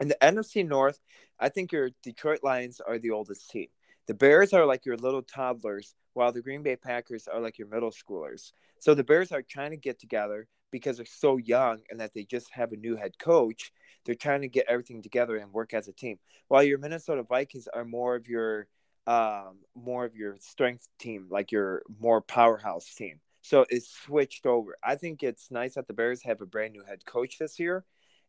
in 0.00 0.08
the 0.08 0.18
NFC 0.20 0.66
North, 0.66 0.98
I 1.38 1.48
think 1.48 1.72
your 1.72 1.90
Detroit 2.02 2.40
Lions 2.42 2.80
are 2.80 2.98
the 2.98 3.10
oldest 3.10 3.50
team. 3.50 3.68
The 4.06 4.14
Bears 4.14 4.52
are 4.52 4.66
like 4.66 4.86
your 4.86 4.96
little 4.96 5.22
toddlers, 5.22 5.94
while 6.14 6.32
the 6.32 6.42
Green 6.42 6.62
Bay 6.62 6.76
Packers 6.76 7.28
are 7.28 7.40
like 7.40 7.58
your 7.58 7.68
middle 7.68 7.92
schoolers. 7.92 8.52
So 8.80 8.94
the 8.94 9.04
Bears 9.04 9.30
are 9.30 9.42
trying 9.42 9.70
to 9.70 9.76
get 9.76 10.00
together 10.00 10.48
because 10.70 10.96
they're 10.96 11.06
so 11.06 11.36
young 11.36 11.80
and 11.90 12.00
that 12.00 12.14
they 12.14 12.24
just 12.24 12.50
have 12.52 12.72
a 12.72 12.76
new 12.76 12.96
head 12.96 13.18
coach. 13.18 13.72
They're 14.04 14.14
trying 14.14 14.42
to 14.42 14.48
get 14.48 14.66
everything 14.68 15.02
together 15.02 15.36
and 15.36 15.52
work 15.52 15.74
as 15.74 15.88
a 15.88 15.92
team. 15.92 16.18
While 16.48 16.62
your 16.62 16.78
Minnesota 16.78 17.22
Vikings 17.22 17.68
are 17.72 17.84
more 17.84 18.16
of 18.16 18.28
your 18.28 18.66
um, 19.06 19.58
more 19.74 20.04
of 20.04 20.14
your 20.14 20.36
strength 20.40 20.86
team, 20.98 21.26
like 21.30 21.52
your 21.52 21.82
more 21.98 22.20
powerhouse 22.20 22.94
team. 22.94 23.20
So 23.42 23.64
it's 23.68 23.90
switched 23.90 24.46
over. 24.46 24.76
I 24.84 24.96
think 24.96 25.22
it's 25.22 25.50
nice 25.50 25.74
that 25.74 25.86
the 25.86 25.94
Bears 25.94 26.22
have 26.22 26.40
a 26.40 26.46
brand 26.46 26.74
new 26.74 26.84
head 26.84 27.04
coach 27.04 27.38
this 27.38 27.58
year 27.58 27.84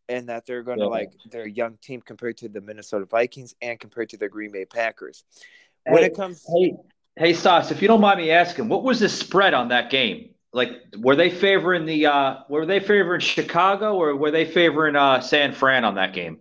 and 0.10 0.30
that 0.30 0.46
they're 0.46 0.64
going 0.64 0.80
to 0.80 0.86
yeah. 0.86 0.90
like 0.90 1.12
their 1.30 1.48
young 1.48 1.78
team 1.82 2.02
compared 2.02 2.38
to 2.38 2.50
the 2.50 2.62
Minnesota 2.62 3.06
Vikings 3.06 3.54
and 3.62 3.80
compared 3.80 4.10
to 4.10 4.18
the 4.18 4.30
Green 4.30 4.52
Bay 4.52 4.66
Packers. 4.66 5.24
When 5.86 6.00
hey, 6.00 6.06
it 6.06 6.16
comes, 6.16 6.46
hey, 6.48 6.76
hey, 7.16 7.34
Stas, 7.34 7.72
if 7.72 7.82
you 7.82 7.88
don't 7.88 8.02
mind 8.02 8.20
me 8.20 8.32
asking, 8.32 8.68
what 8.68 8.84
was 8.84 9.00
the 9.00 9.10
spread 9.10 9.54
on 9.54 9.70
that 9.70 9.90
game? 9.90 10.31
Like 10.54 10.72
were 10.98 11.16
they 11.16 11.30
favoring 11.30 11.86
the 11.86 12.06
uh 12.08 12.38
were 12.50 12.66
they 12.66 12.80
favoring 12.80 13.22
Chicago 13.22 13.96
or 13.96 14.16
were 14.16 14.32
they 14.32 14.46
favoring 14.46 14.96
uh 14.96 15.22
San 15.22 15.54
Fran 15.54 15.86
on 15.86 15.96
that 15.96 16.14
game? 16.14 16.40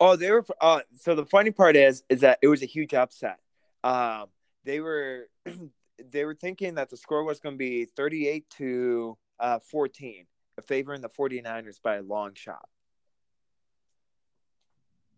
Oh, 0.00 0.16
they 0.16 0.30
were 0.30 0.44
uh 0.60 0.80
so 0.98 1.14
the 1.14 1.26
funny 1.26 1.50
part 1.50 1.76
is 1.76 2.02
is 2.08 2.20
that 2.20 2.38
it 2.42 2.48
was 2.48 2.62
a 2.62 2.66
huge 2.66 2.94
upset. 2.94 3.38
Um 3.82 4.26
they 4.64 4.80
were 4.80 5.28
they 6.10 6.24
were 6.24 6.34
thinking 6.34 6.76
that 6.76 6.90
the 6.90 6.96
score 6.96 7.24
was 7.24 7.40
going 7.40 7.54
to 7.54 7.58
be 7.58 7.84
38 7.84 8.48
to 8.58 9.18
uh 9.38 9.58
14, 9.58 10.26
favoring 10.66 11.00
the 11.00 11.08
49ers 11.08 11.82
by 11.82 11.96
a 11.96 12.02
long 12.02 12.34
shot. 12.34 12.68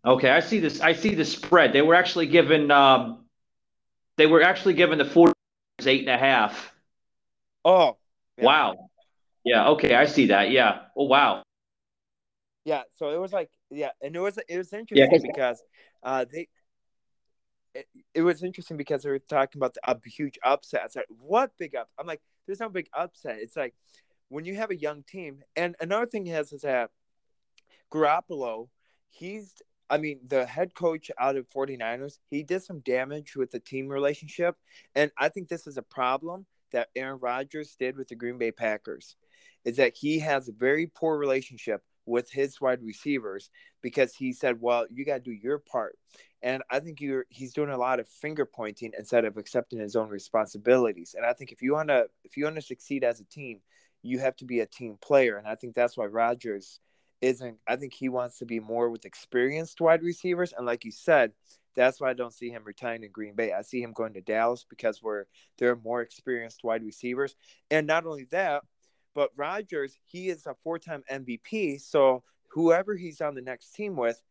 Okay, 0.04 0.30
I 0.30 0.40
see 0.40 0.58
this 0.58 0.80
I 0.80 0.94
see 0.94 1.14
the 1.14 1.24
spread. 1.24 1.72
They 1.72 1.82
were 1.82 1.94
actually 1.94 2.26
given 2.26 2.70
um 2.70 3.26
they 4.16 4.26
were 4.26 4.42
actually 4.42 4.74
given 4.74 4.98
the 4.98 5.04
49ers 5.04 5.32
eight 5.86 6.00
and 6.00 6.10
a 6.10 6.18
half. 6.18 6.72
Oh, 7.64 7.98
yeah. 8.42 8.46
Wow. 8.46 8.88
Yeah. 9.44 9.68
Okay. 9.70 9.94
I 9.94 10.06
see 10.06 10.26
that. 10.26 10.50
Yeah. 10.50 10.80
Oh, 10.96 11.04
wow. 11.04 11.42
Yeah. 12.64 12.82
So 12.96 13.10
it 13.10 13.20
was 13.20 13.32
like, 13.32 13.50
yeah, 13.70 13.90
and 14.00 14.14
it 14.14 14.20
was 14.20 14.38
it 14.48 14.58
was 14.58 14.72
interesting 14.72 15.10
yeah, 15.10 15.18
because 15.22 15.62
uh 16.02 16.24
they. 16.30 16.48
It, 17.74 17.88
it, 18.12 18.20
was 18.20 18.42
interesting 18.42 18.76
because 18.76 19.02
they 19.02 19.08
were 19.08 19.18
talking 19.18 19.58
about 19.58 19.72
the 19.72 19.80
a 19.90 19.96
huge 20.04 20.38
upset. 20.44 20.82
I 20.84 20.88
said, 20.88 21.04
what 21.08 21.52
big 21.58 21.74
up? 21.74 21.88
I'm 21.98 22.06
like, 22.06 22.20
there's 22.46 22.60
no 22.60 22.68
big 22.68 22.86
upset. 22.92 23.38
It's 23.40 23.56
like 23.56 23.72
when 24.28 24.44
you 24.44 24.56
have 24.56 24.70
a 24.70 24.76
young 24.76 25.04
team, 25.04 25.42
and 25.56 25.74
another 25.80 26.04
thing 26.04 26.26
is 26.26 26.52
is 26.52 26.60
that 26.62 26.90
Garoppolo, 27.90 28.68
he's 29.08 29.54
I 29.92 29.98
mean, 29.98 30.20
the 30.26 30.46
head 30.46 30.74
coach 30.74 31.10
out 31.20 31.36
of 31.36 31.46
49ers, 31.50 32.18
he 32.30 32.42
did 32.42 32.62
some 32.62 32.80
damage 32.80 33.36
with 33.36 33.50
the 33.50 33.60
team 33.60 33.88
relationship. 33.88 34.56
And 34.94 35.10
I 35.18 35.28
think 35.28 35.48
this 35.48 35.66
is 35.66 35.76
a 35.76 35.82
problem 35.82 36.46
that 36.72 36.88
Aaron 36.96 37.18
Rodgers 37.20 37.76
did 37.78 37.96
with 37.96 38.08
the 38.08 38.14
Green 38.14 38.38
Bay 38.38 38.52
Packers 38.52 39.16
is 39.64 39.76
that 39.76 39.96
he 39.96 40.18
has 40.18 40.48
a 40.48 40.52
very 40.52 40.86
poor 40.86 41.16
relationship 41.16 41.82
with 42.04 42.30
his 42.30 42.60
wide 42.60 42.82
receivers 42.82 43.50
because 43.80 44.14
he 44.14 44.32
said, 44.32 44.60
"Well, 44.60 44.86
you 44.90 45.04
got 45.04 45.24
to 45.24 45.30
do 45.30 45.32
your 45.32 45.58
part." 45.58 45.98
And 46.42 46.62
I 46.70 46.80
think 46.80 47.00
you're 47.00 47.26
he's 47.28 47.52
doing 47.54 47.70
a 47.70 47.78
lot 47.78 48.00
of 48.00 48.08
finger 48.08 48.44
pointing 48.44 48.92
instead 48.98 49.24
of 49.24 49.36
accepting 49.36 49.78
his 49.78 49.94
own 49.94 50.08
responsibilities. 50.08 51.14
And 51.16 51.24
I 51.24 51.32
think 51.32 51.52
if 51.52 51.62
you 51.62 51.74
want 51.74 51.88
to 51.88 52.06
if 52.24 52.36
you 52.36 52.44
want 52.44 52.56
to 52.56 52.62
succeed 52.62 53.04
as 53.04 53.20
a 53.20 53.24
team, 53.24 53.60
you 54.02 54.18
have 54.18 54.36
to 54.36 54.44
be 54.44 54.60
a 54.60 54.66
team 54.66 54.98
player. 55.00 55.36
And 55.36 55.46
I 55.46 55.54
think 55.54 55.74
that's 55.74 55.96
why 55.96 56.06
Rodgers 56.06 56.80
isn't 57.20 57.58
I 57.68 57.76
think 57.76 57.94
he 57.94 58.08
wants 58.08 58.38
to 58.38 58.46
be 58.46 58.58
more 58.60 58.90
with 58.90 59.04
experienced 59.04 59.80
wide 59.80 60.02
receivers 60.02 60.52
and 60.56 60.66
like 60.66 60.84
you 60.84 60.90
said, 60.90 61.32
that's 61.74 62.00
why 62.00 62.10
I 62.10 62.14
don't 62.14 62.34
see 62.34 62.50
him 62.50 62.62
retiring 62.64 63.04
in 63.04 63.10
Green 63.10 63.34
Bay. 63.34 63.52
I 63.52 63.62
see 63.62 63.82
him 63.82 63.92
going 63.92 64.14
to 64.14 64.20
Dallas 64.20 64.66
because 64.68 65.02
we're 65.02 65.24
they're 65.58 65.76
more 65.76 66.00
experienced 66.00 66.64
wide 66.64 66.84
receivers. 66.84 67.34
And 67.70 67.86
not 67.86 68.06
only 68.06 68.24
that, 68.30 68.62
but 69.14 69.30
Rodgers, 69.36 69.98
he 70.04 70.28
is 70.28 70.46
a 70.46 70.54
four-time 70.62 71.04
MVP. 71.10 71.80
So 71.80 72.22
whoever 72.48 72.94
he's 72.94 73.20
on 73.20 73.34
the 73.34 73.42
next 73.42 73.72
team 73.72 73.96
with, 73.96 74.22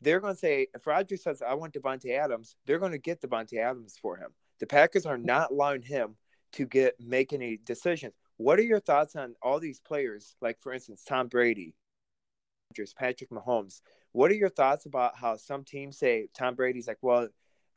they're 0.00 0.20
going 0.20 0.34
to 0.34 0.38
say 0.38 0.68
if 0.74 0.86
Rodgers 0.86 1.22
says 1.22 1.42
I 1.42 1.54
want 1.54 1.74
Davante 1.74 2.16
Adams, 2.16 2.56
they're 2.66 2.78
going 2.78 2.92
to 2.92 2.98
get 2.98 3.20
Davante 3.20 3.58
Adams 3.58 3.96
for 4.00 4.16
him. 4.16 4.30
The 4.60 4.66
Packers 4.66 5.06
are 5.06 5.18
not 5.18 5.50
allowing 5.50 5.82
him 5.82 6.16
to 6.52 6.66
get 6.66 6.94
make 7.00 7.32
any 7.32 7.58
decisions. 7.64 8.14
What 8.36 8.58
are 8.58 8.62
your 8.62 8.80
thoughts 8.80 9.16
on 9.16 9.34
all 9.42 9.58
these 9.60 9.80
players, 9.80 10.36
like 10.40 10.60
for 10.60 10.72
instance 10.72 11.04
Tom 11.04 11.28
Brady, 11.28 11.74
Patrick 12.96 13.30
Mahomes? 13.30 13.80
What 14.12 14.30
are 14.30 14.34
your 14.34 14.48
thoughts 14.48 14.86
about 14.86 15.16
how 15.16 15.36
some 15.36 15.64
teams 15.64 15.98
say 15.98 16.28
Tom 16.36 16.54
Brady's 16.54 16.88
like, 16.88 16.98
well, 17.02 17.28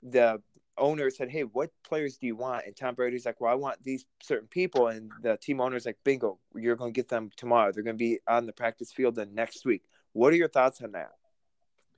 the 0.03 0.41
owner 0.77 1.09
said, 1.09 1.29
hey, 1.29 1.41
what 1.43 1.69
players 1.83 2.17
do 2.17 2.27
you 2.27 2.35
want? 2.35 2.65
And 2.65 2.75
Tom 2.75 2.95
Brady's 2.95 3.25
like, 3.25 3.39
well, 3.41 3.51
I 3.51 3.55
want 3.55 3.83
these 3.83 4.05
certain 4.21 4.47
people. 4.47 4.87
And 4.87 5.11
the 5.21 5.37
team 5.37 5.61
owner's 5.61 5.85
like, 5.85 5.97
bingo, 6.03 6.39
you're 6.55 6.75
going 6.75 6.93
to 6.93 6.95
get 6.95 7.09
them 7.09 7.29
tomorrow. 7.35 7.71
They're 7.71 7.83
going 7.83 7.97
to 7.97 8.03
be 8.03 8.19
on 8.27 8.45
the 8.45 8.53
practice 8.53 8.91
field 8.91 9.15
the 9.15 9.25
next 9.25 9.65
week. 9.65 9.83
What 10.13 10.33
are 10.33 10.37
your 10.37 10.49
thoughts 10.49 10.81
on 10.81 10.93
that? 10.93 11.11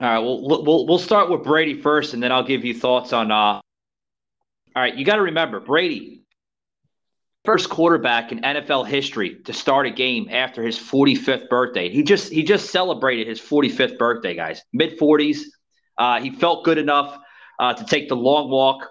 All 0.00 0.08
right, 0.08 0.18
well, 0.18 0.42
we'll 0.64 0.86
we'll 0.86 0.98
start 0.98 1.30
with 1.30 1.44
Brady 1.44 1.80
first, 1.80 2.14
and 2.14 2.22
then 2.22 2.32
I'll 2.32 2.42
give 2.42 2.64
you 2.64 2.74
thoughts 2.74 3.12
on. 3.12 3.30
Uh... 3.30 3.34
All 3.34 3.62
right, 4.74 4.94
you 4.94 5.04
got 5.04 5.16
to 5.16 5.22
remember 5.22 5.60
Brady 5.60 6.23
first 7.44 7.68
quarterback 7.68 8.32
in 8.32 8.40
NFL 8.40 8.86
history 8.86 9.36
to 9.44 9.52
start 9.52 9.86
a 9.86 9.90
game 9.90 10.28
after 10.30 10.62
his 10.62 10.78
45th 10.78 11.48
birthday. 11.48 11.90
He 11.90 12.02
just 12.02 12.32
he 12.32 12.42
just 12.42 12.70
celebrated 12.70 13.26
his 13.26 13.40
45th 13.40 13.98
birthday, 13.98 14.34
guys. 14.34 14.62
Mid 14.72 14.98
40s. 14.98 15.40
Uh, 15.96 16.20
he 16.20 16.30
felt 16.30 16.64
good 16.64 16.78
enough 16.78 17.16
uh, 17.60 17.74
to 17.74 17.84
take 17.84 18.08
the 18.08 18.16
long 18.16 18.50
walk 18.50 18.88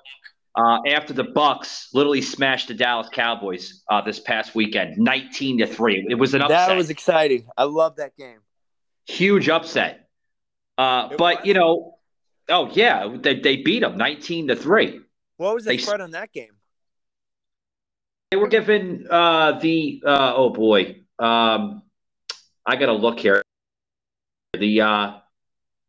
uh, 0.55 0.79
after 0.87 1.13
the 1.13 1.23
Bucks 1.23 1.89
literally 1.93 2.21
smashed 2.21 2.67
the 2.67 2.73
Dallas 2.73 3.09
Cowboys 3.11 3.83
uh, 3.89 4.01
this 4.01 4.19
past 4.19 4.55
weekend, 4.55 4.97
19 4.97 5.59
to 5.59 5.67
three. 5.67 6.05
It 6.09 6.15
was 6.15 6.33
an 6.33 6.41
upset. 6.41 6.69
That 6.69 6.77
was 6.77 6.89
exciting. 6.89 7.47
I 7.57 7.63
love 7.63 7.97
that 7.97 8.15
game. 8.15 8.39
Huge 9.07 9.49
upset. 9.49 10.07
Uh, 10.77 11.09
but 11.17 11.39
was. 11.39 11.45
you 11.45 11.53
know, 11.55 11.97
oh 12.49 12.69
yeah, 12.73 13.13
they, 13.19 13.39
they 13.39 13.57
beat 13.57 13.81
them 13.81 13.97
19 13.97 14.47
to 14.47 14.55
three. 14.55 15.01
What 15.37 15.55
was 15.55 15.65
the 15.65 15.71
they, 15.71 15.77
spread 15.77 16.01
on 16.01 16.11
that 16.11 16.31
game? 16.31 16.53
They 18.33 18.37
were 18.37 18.47
given 18.47 19.05
uh, 19.11 19.59
the 19.59 20.01
uh, 20.03 20.33
oh 20.35 20.49
boy, 20.49 21.03
um, 21.19 21.83
I 22.65 22.77
got 22.77 22.87
to 22.87 22.93
look 22.93 23.19
here. 23.19 23.43
The 24.57 24.81
uh, 24.81 25.11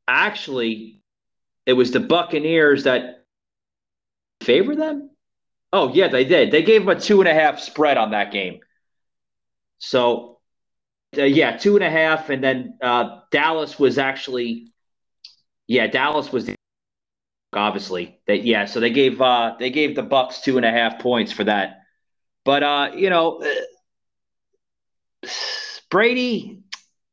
actually, 0.06 1.00
it 1.64 1.72
was 1.72 1.90
the 1.90 2.00
Buccaneers 2.00 2.84
that 2.84 3.24
favor 4.42 4.76
them. 4.76 5.08
Oh 5.72 5.90
yeah, 5.94 6.08
they 6.08 6.26
did. 6.26 6.50
They 6.50 6.62
gave 6.62 6.84
them 6.84 6.94
a 6.94 7.00
two 7.00 7.20
and 7.22 7.28
a 7.28 7.32
half 7.32 7.60
spread 7.60 7.96
on 7.96 8.10
that 8.10 8.30
game. 8.30 8.60
So 9.78 10.40
uh, 11.16 11.22
yeah, 11.22 11.56
two 11.56 11.76
and 11.76 11.84
a 11.84 11.90
half, 11.90 12.28
and 12.28 12.44
then 12.44 12.76
uh, 12.82 13.20
Dallas 13.30 13.78
was 13.78 13.96
actually 13.96 14.70
yeah, 15.66 15.86
Dallas 15.86 16.30
was 16.30 16.44
the, 16.44 16.56
obviously 17.54 18.20
that 18.26 18.44
yeah. 18.44 18.66
So 18.66 18.80
they 18.80 18.90
gave 18.90 19.22
uh, 19.22 19.54
they 19.58 19.70
gave 19.70 19.96
the 19.96 20.02
Bucks 20.02 20.42
two 20.42 20.58
and 20.58 20.66
a 20.66 20.70
half 20.70 20.98
points 20.98 21.32
for 21.32 21.44
that. 21.44 21.80
But 22.44 22.62
uh, 22.62 22.90
you 22.94 23.10
know, 23.10 23.42
Brady, 25.90 26.62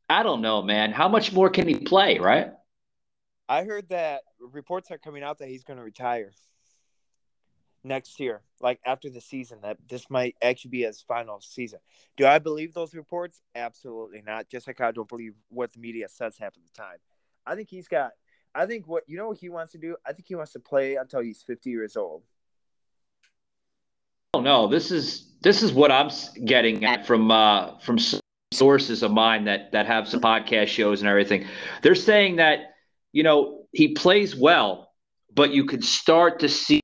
I 0.09 0.23
don't 0.23 0.41
know, 0.41 0.61
man. 0.61 0.91
How 0.91 1.07
much 1.07 1.31
more 1.31 1.49
can 1.49 1.67
he 1.67 1.75
play, 1.75 2.19
right? 2.19 2.51
I 3.47 3.63
heard 3.63 3.89
that 3.89 4.21
reports 4.39 4.91
are 4.91 4.97
coming 4.97 5.23
out 5.23 5.39
that 5.39 5.49
he's 5.49 5.63
going 5.63 5.77
to 5.77 5.83
retire 5.83 6.31
next 7.83 8.19
year, 8.19 8.41
like 8.61 8.79
after 8.85 9.09
the 9.09 9.21
season, 9.21 9.59
that 9.63 9.77
this 9.89 10.09
might 10.09 10.35
actually 10.41 10.71
be 10.71 10.83
his 10.83 11.01
final 11.01 11.41
season. 11.41 11.79
Do 12.17 12.25
I 12.25 12.39
believe 12.39 12.73
those 12.73 12.93
reports? 12.93 13.41
Absolutely 13.55 14.21
not. 14.25 14.49
Just 14.49 14.67
like 14.67 14.81
I 14.81 14.91
don't 14.91 15.09
believe 15.09 15.33
what 15.49 15.73
the 15.73 15.79
media 15.79 16.07
says 16.09 16.37
half 16.37 16.55
of 16.55 16.63
the 16.63 16.81
time. 16.81 16.97
I 17.45 17.55
think 17.55 17.69
he's 17.69 17.87
got, 17.87 18.11
I 18.53 18.65
think 18.65 18.87
what, 18.87 19.03
you 19.07 19.17
know 19.17 19.29
what 19.29 19.37
he 19.37 19.49
wants 19.49 19.71
to 19.73 19.77
do? 19.77 19.95
I 20.05 20.13
think 20.13 20.27
he 20.27 20.35
wants 20.35 20.53
to 20.53 20.59
play 20.59 20.95
until 20.95 21.21
he's 21.21 21.41
50 21.41 21.69
years 21.69 21.97
old. 21.97 22.23
Don't 24.33 24.43
know. 24.45 24.67
This 24.67 24.91
is 24.91 25.25
this 25.41 25.61
is 25.61 25.73
what 25.73 25.91
I'm 25.91 26.09
getting 26.45 26.85
at 26.85 27.05
from 27.05 27.31
uh, 27.31 27.77
from 27.79 27.97
sources 28.53 29.03
of 29.03 29.11
mine 29.11 29.45
that 29.45 29.73
that 29.73 29.87
have 29.87 30.07
some 30.07 30.21
podcast 30.21 30.67
shows 30.67 31.01
and 31.01 31.09
everything. 31.09 31.45
They're 31.81 31.95
saying 31.95 32.37
that 32.37 32.75
you 33.11 33.23
know 33.23 33.65
he 33.73 33.89
plays 33.89 34.35
well, 34.35 34.93
but 35.33 35.51
you 35.51 35.65
can 35.65 35.81
start 35.81 36.39
to 36.39 36.49
see 36.49 36.79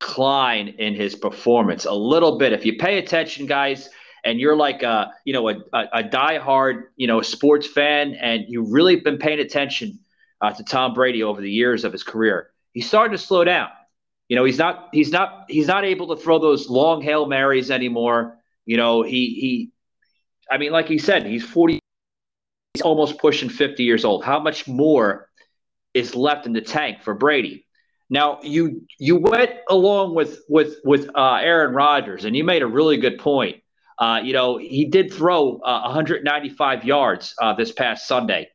decline 0.00 0.68
in 0.78 0.94
his 0.94 1.14
performance 1.14 1.84
a 1.84 1.92
little 1.92 2.38
bit. 2.38 2.52
If 2.54 2.64
you 2.64 2.78
pay 2.78 2.98
attention, 2.98 3.46
guys, 3.46 3.90
and 4.24 4.40
you're 4.40 4.56
like 4.56 4.82
a 4.82 5.12
you 5.26 5.34
know 5.34 5.50
a, 5.50 5.56
a, 5.74 5.84
a 5.92 6.02
diehard 6.02 6.84
you 6.96 7.06
know 7.06 7.20
sports 7.20 7.66
fan, 7.66 8.14
and 8.14 8.46
you've 8.48 8.72
really 8.72 8.96
been 8.96 9.18
paying 9.18 9.40
attention 9.40 9.98
uh, 10.40 10.52
to 10.52 10.64
Tom 10.64 10.94
Brady 10.94 11.22
over 11.22 11.42
the 11.42 11.50
years 11.50 11.84
of 11.84 11.92
his 11.92 12.04
career, 12.04 12.52
he's 12.72 12.88
starting 12.88 13.14
to 13.14 13.22
slow 13.22 13.44
down. 13.44 13.68
You 14.28 14.36
know, 14.36 14.44
he's 14.44 14.58
not 14.58 14.88
he's 14.92 15.10
not 15.10 15.46
he's 15.48 15.66
not 15.66 15.84
able 15.84 16.14
to 16.14 16.22
throw 16.22 16.38
those 16.38 16.68
long 16.68 17.00
hail 17.02 17.26
marys 17.26 17.70
anymore. 17.70 18.38
You 18.66 18.76
know, 18.76 19.02
he 19.02 19.34
he 19.40 19.70
I 20.50 20.58
mean, 20.58 20.70
like 20.70 20.86
he 20.86 20.98
said, 20.98 21.26
he's 21.26 21.44
40 21.44 21.80
he's 22.74 22.82
almost 22.82 23.18
pushing 23.18 23.48
50 23.48 23.84
years 23.84 24.04
old. 24.04 24.24
How 24.24 24.38
much 24.38 24.68
more 24.68 25.28
is 25.94 26.14
left 26.14 26.46
in 26.46 26.52
the 26.52 26.60
tank 26.60 27.02
for 27.02 27.14
Brady? 27.14 27.66
Now 28.10 28.40
you 28.42 28.86
you 28.98 29.16
went 29.16 29.52
along 29.68 30.14
with 30.14 30.40
with 30.48 30.76
with 30.84 31.10
uh, 31.14 31.38
Aaron 31.40 31.74
Rodgers, 31.74 32.24
and 32.24 32.36
you 32.36 32.44
made 32.44 32.62
a 32.62 32.66
really 32.66 32.98
good 32.98 33.18
point. 33.18 33.62
Uh, 33.98 34.20
you 34.22 34.32
know, 34.32 34.58
he 34.58 34.84
did 34.84 35.12
throw 35.12 35.56
uh, 35.56 35.80
195 35.82 36.84
yards 36.84 37.34
uh, 37.40 37.54
this 37.54 37.72
past 37.72 38.06
Sunday. 38.06 38.48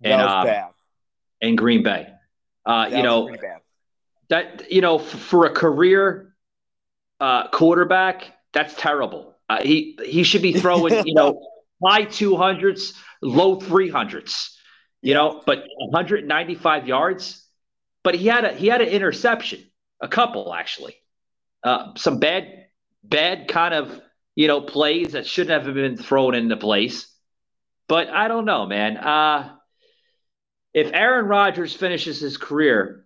That 0.00 0.18
was 0.18 0.32
uh, 0.32 0.44
bad. 0.44 0.70
In 1.40 1.56
Green 1.56 1.82
Bay. 1.82 2.06
Uh, 2.64 2.88
you 2.90 3.02
know, 3.02 3.28
that 4.28 4.70
you 4.70 4.80
know, 4.80 4.98
f- 4.98 5.06
for 5.06 5.46
a 5.46 5.50
career 5.50 6.34
uh, 7.20 7.48
quarterback, 7.48 8.32
that's 8.52 8.74
terrible. 8.74 9.36
Uh, 9.48 9.62
he 9.62 9.98
he 10.04 10.22
should 10.22 10.42
be 10.42 10.52
throwing 10.52 11.06
you 11.06 11.14
know 11.14 11.40
high 11.84 12.04
two 12.04 12.36
hundreds, 12.36 12.94
low 13.22 13.60
three 13.60 13.88
hundreds. 13.88 14.50
You 15.02 15.12
know, 15.12 15.42
but 15.44 15.64
195 15.76 16.88
yards. 16.88 17.46
But 18.02 18.14
he 18.14 18.26
had 18.26 18.44
a 18.44 18.52
he 18.54 18.68
had 18.68 18.80
an 18.80 18.88
interception, 18.88 19.60
a 20.00 20.08
couple 20.08 20.52
actually, 20.52 20.94
uh, 21.62 21.92
some 21.96 22.20
bad 22.20 22.66
bad 23.02 23.48
kind 23.48 23.74
of 23.74 24.00
you 24.34 24.48
know 24.48 24.60
plays 24.62 25.12
that 25.12 25.26
shouldn't 25.26 25.64
have 25.64 25.74
been 25.74 25.96
thrown 25.96 26.34
into 26.34 26.56
place. 26.56 27.10
But 27.86 28.08
I 28.08 28.28
don't 28.28 28.46
know, 28.46 28.66
man. 28.66 28.96
Uh, 28.96 29.56
if 30.72 30.90
Aaron 30.92 31.26
Rodgers 31.26 31.74
finishes 31.74 32.20
his 32.20 32.36
career 32.36 33.03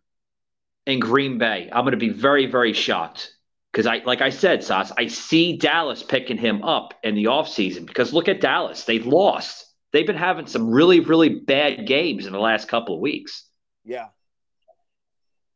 in 0.89 1.01
Green 1.01 1.37
Bay. 1.37 1.69
I'm 1.71 1.85
going 1.85 1.93
to 1.93 1.99
be 1.99 2.09
very, 2.09 2.47
very 2.47 2.73
shocked 2.73 3.31
because 3.71 3.87
I, 3.87 3.99
like 4.07 4.23
I 4.23 4.31
said, 4.31 4.65
Sauce, 4.65 4.91
I 4.97 5.07
see 5.07 5.59
Dallas 5.59 6.03
picking 6.03 6.39
him 6.39 6.65
up 6.65 6.95
in 7.05 7.15
the 7.15 7.27
offseason 7.27 7.87
because 7.87 8.13
look 8.13 8.27
at 8.27 8.41
Dallas. 8.41 8.85
They've 8.85 9.07
lost. 9.07 9.67
They've 9.93 10.07
been 10.07 10.17
having 10.17 10.47
some 10.47 10.71
really, 10.71 11.01
really 11.01 11.29
bad 11.29 11.87
games 11.87 12.27
in 12.27 12.33
the 12.33 12.39
last 12.41 12.69
couple 12.69 12.95
of 12.95 13.01
weeks. 13.03 13.45
Yeah. 13.85 14.09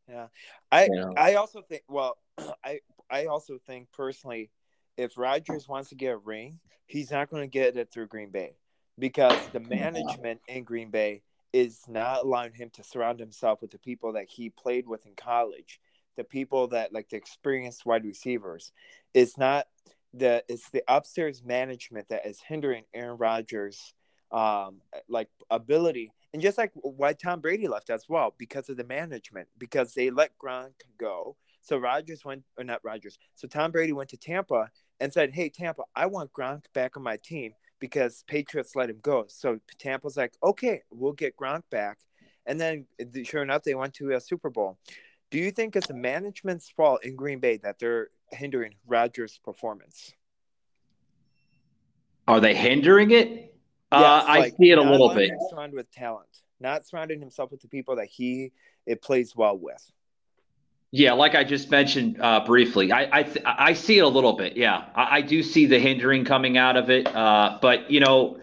Yeah. 0.07 0.27
I, 0.71 0.88
I 1.16 1.35
also 1.35 1.62
think, 1.62 1.83
well, 1.88 2.18
I, 2.64 2.81
I 3.11 3.27
also 3.27 3.59
think 3.66 3.88
personally, 3.92 4.51
if 4.99 5.16
Rodgers 5.16 5.66
wants 5.66 5.88
to 5.88 5.95
get 5.95 6.12
a 6.12 6.18
ring, 6.18 6.61
he's 6.85 7.11
not 7.11 7.31
going 7.31 7.42
to 7.42 7.49
get 7.49 7.77
it 7.77 7.90
through 7.90 8.09
Green 8.09 8.31
Bay 8.31 8.57
because 8.99 9.38
the 9.55 9.61
management 9.61 10.42
in 10.47 10.64
Green 10.64 10.90
Bay 10.90 11.23
is 11.53 11.81
not 11.88 12.25
allowing 12.25 12.55
him 12.55 12.71
to 12.71 12.83
surround 12.83 13.21
himself 13.21 13.61
with 13.61 13.71
the 13.71 13.79
people 13.79 14.12
that 14.15 14.29
he 14.29 14.51
played 14.51 14.87
with 14.87 15.07
in 15.07 15.15
college, 15.15 15.81
the 16.17 16.25
people 16.25 16.69
that 16.69 16.93
like 16.93 17.09
the 17.09 17.17
experienced 17.17 17.85
wide 17.85 18.05
receivers. 18.05 18.73
It's 19.15 19.37
not 19.37 19.67
the 20.15 20.45
it's 20.49 20.71
the 20.71 20.83
upstairs 20.88 21.43
management 21.45 22.09
that 22.09 22.27
is 22.27 22.41
hindering 22.41 22.85
Aaron 22.95 23.19
Rodgers' 23.19 23.95
um 24.31 24.81
like 25.09 25.29
ability. 25.51 26.12
And 26.33 26.41
just 26.41 26.57
like 26.57 26.73
why 26.75 27.12
Tom 27.12 27.41
Brady 27.41 27.69
left 27.69 27.91
as 27.91 28.07
well, 28.09 28.35
because 28.38 28.71
of 28.71 28.79
the 28.79 28.85
management, 28.85 29.49
because 29.59 29.93
they 29.93 30.11
let 30.11 30.38
Gronk 30.38 30.73
go. 30.99 31.37
So 31.61 31.77
Rodgers 31.77 32.25
went, 32.25 32.43
or 32.59 32.65
not 32.65 32.81
Rodgers. 32.83 33.19
So 33.35 33.47
Tom 33.47 33.71
Brady 33.71 33.93
went 33.93 34.09
to 34.11 34.17
Tampa 34.17 34.71
and 34.99 35.12
said, 35.12 35.33
"Hey 35.33 35.51
Tampa, 35.51 35.83
I 35.95 36.07
want 36.07 36.33
Gronk 36.33 36.65
back 36.73 36.97
on 36.97 37.03
my 37.03 37.19
team 37.23 37.53
because 37.83 38.23
Patriots 38.29 38.77
let 38.77 38.88
him 38.88 38.99
go. 39.03 39.25
So 39.27 39.59
Tampa's 39.81 40.16
like, 40.16 40.35
okay, 40.40 40.83
we'll 40.92 41.14
get 41.14 41.37
Gronk 41.37 41.62
back. 41.68 41.99
And 42.47 42.61
then, 42.61 42.87
sure 43.25 43.42
enough, 43.42 43.64
they 43.64 43.75
went 43.75 43.95
to 43.95 44.12
a 44.12 44.21
Super 44.21 44.51
Bowl. 44.51 44.79
Do 45.33 45.38
you 45.38 45.51
think 45.51 45.75
it's 45.75 45.88
the 45.88 45.95
management's 45.95 46.71
fault 46.71 47.05
in 47.05 47.16
Green 47.16 47.40
Bay 47.40 47.57
that 47.57 47.81
they're 47.81 48.11
hindering 48.31 48.75
Rodgers' 48.87 49.40
performance? 49.45 50.14
Are 52.29 52.38
they 52.38 52.55
hindering 52.55 53.11
it? 53.11 53.29
Yes, 53.29 53.53
uh, 53.90 54.25
I 54.29 54.51
see 54.51 54.71
it 54.71 54.79
a 54.79 54.83
little 54.83 55.12
bit. 55.12 55.33
Surrounded 55.51 55.75
with 55.75 55.90
talent, 55.90 56.29
not 56.61 56.87
surrounding 56.87 57.18
himself 57.18 57.51
with 57.51 57.62
the 57.62 57.68
people 57.68 57.97
that 57.97 58.07
he 58.07 58.53
it 58.87 59.03
plays 59.03 59.35
well 59.35 59.59
with. 59.59 59.90
Yeah, 60.94 61.14
like 61.14 61.35
I 61.35 61.42
just 61.42 61.70
mentioned 61.70 62.20
uh, 62.20 62.44
briefly, 62.44 62.92
I 62.92 63.09
I, 63.11 63.22
th- 63.22 63.44
I, 63.46 63.72
see 63.72 63.96
it 63.96 64.02
a 64.02 64.09
little 64.09 64.35
bit. 64.35 64.59
Yeah, 64.59 64.85
I, 64.94 65.16
I, 65.16 65.20
do 65.22 65.42
see 65.42 65.64
the 65.64 65.78
hindering 65.78 66.26
coming 66.26 66.59
out 66.59 66.76
of 66.76 66.90
it. 66.90 67.07
Uh, 67.07 67.59
but 67.62 67.90
you 67.90 67.98
know, 67.98 68.40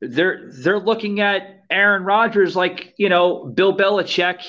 they're 0.00 0.50
they're 0.52 0.80
looking 0.80 1.20
at 1.20 1.62
Aaron 1.70 2.02
Rodgers 2.02 2.56
like 2.56 2.94
you 2.96 3.08
know 3.08 3.44
Bill 3.44 3.76
Belichick 3.76 4.42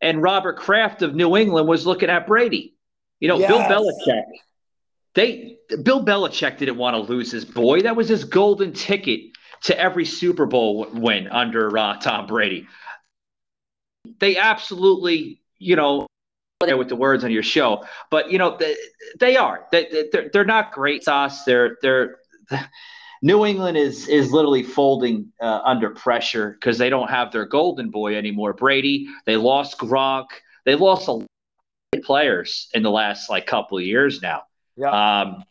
and 0.00 0.20
Robert 0.20 0.56
Kraft 0.56 1.02
of 1.02 1.14
New 1.14 1.36
England 1.36 1.68
was 1.68 1.86
looking 1.86 2.10
at 2.10 2.26
Brady. 2.26 2.74
You 3.20 3.28
know, 3.28 3.38
yes. 3.38 3.48
Bill 3.48 3.60
Belichick. 3.60 4.24
They 5.14 5.58
Bill 5.84 6.04
Belichick 6.04 6.58
didn't 6.58 6.78
want 6.78 6.96
to 6.96 7.12
lose 7.12 7.30
his 7.30 7.44
boy. 7.44 7.82
That 7.82 7.94
was 7.94 8.08
his 8.08 8.24
golden 8.24 8.72
ticket 8.72 9.20
to 9.62 9.78
every 9.78 10.04
Super 10.04 10.46
Bowl 10.46 10.88
win 10.92 11.28
under 11.28 11.78
uh, 11.78 11.96
Tom 11.98 12.26
Brady. 12.26 12.66
They 14.18 14.36
absolutely, 14.36 15.40
you 15.58 15.76
know, 15.76 16.08
with 16.76 16.88
the 16.88 16.96
words 16.96 17.24
on 17.24 17.30
your 17.30 17.42
show, 17.42 17.84
but 18.10 18.30
you 18.30 18.38
know 18.38 18.56
they, 18.56 18.76
they 19.18 19.36
are 19.36 19.66
they, 19.72 20.08
they're, 20.12 20.30
they're 20.32 20.44
not 20.44 20.72
great 20.72 21.04
sauce. 21.04 21.44
They're 21.44 21.76
they're 21.82 22.18
New 23.22 23.46
England 23.46 23.76
is 23.76 24.08
is 24.08 24.32
literally 24.32 24.62
folding 24.62 25.32
uh, 25.40 25.60
under 25.64 25.90
pressure 25.90 26.50
because 26.50 26.78
they 26.78 26.90
don't 26.90 27.08
have 27.08 27.30
their 27.30 27.46
golden 27.46 27.90
boy 27.90 28.16
anymore. 28.16 28.52
Brady, 28.52 29.08
they 29.26 29.36
lost 29.36 29.78
Gronk, 29.78 30.26
they 30.64 30.74
lost 30.74 31.08
a 31.08 31.12
lot 31.12 31.26
of 31.94 32.02
players 32.02 32.68
in 32.74 32.82
the 32.82 32.90
last 32.90 33.30
like 33.30 33.46
couple 33.46 33.78
of 33.78 33.84
years 33.84 34.20
now. 34.20 34.42
Yeah. 34.76 35.20
Um, 35.20 35.44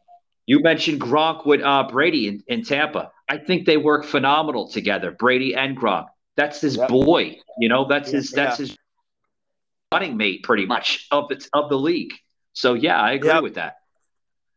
you 0.46 0.60
mentioned 0.60 1.00
Gronk 1.00 1.46
with 1.46 1.62
uh, 1.62 1.88
Brady 1.90 2.28
in, 2.28 2.44
in 2.48 2.64
Tampa. 2.64 3.12
I 3.30 3.38
think 3.38 3.66
they 3.66 3.78
work 3.78 4.04
phenomenal 4.06 4.70
together, 4.70 5.12
Brady 5.12 5.56
and 5.56 5.78
Gronk. 5.78 6.08
That's 6.36 6.60
his 6.60 6.76
yep. 6.76 6.90
boy, 6.90 7.38
you 7.60 7.70
know. 7.70 7.86
That's 7.88 8.12
his. 8.12 8.32
That's 8.32 8.60
yeah. 8.60 8.66
his 8.66 8.78
running 9.92 10.18
mate 10.18 10.44
pretty 10.44 10.66
much 10.66 11.08
of 11.12 11.28
the, 11.28 11.46
of 11.54 11.70
the 11.70 11.78
league. 11.78 12.14
So 12.54 12.74
yeah, 12.74 13.00
I 13.00 13.14
agree 13.14 13.30
yep. 13.30 13.44
with 13.44 13.56
that. 13.56 13.78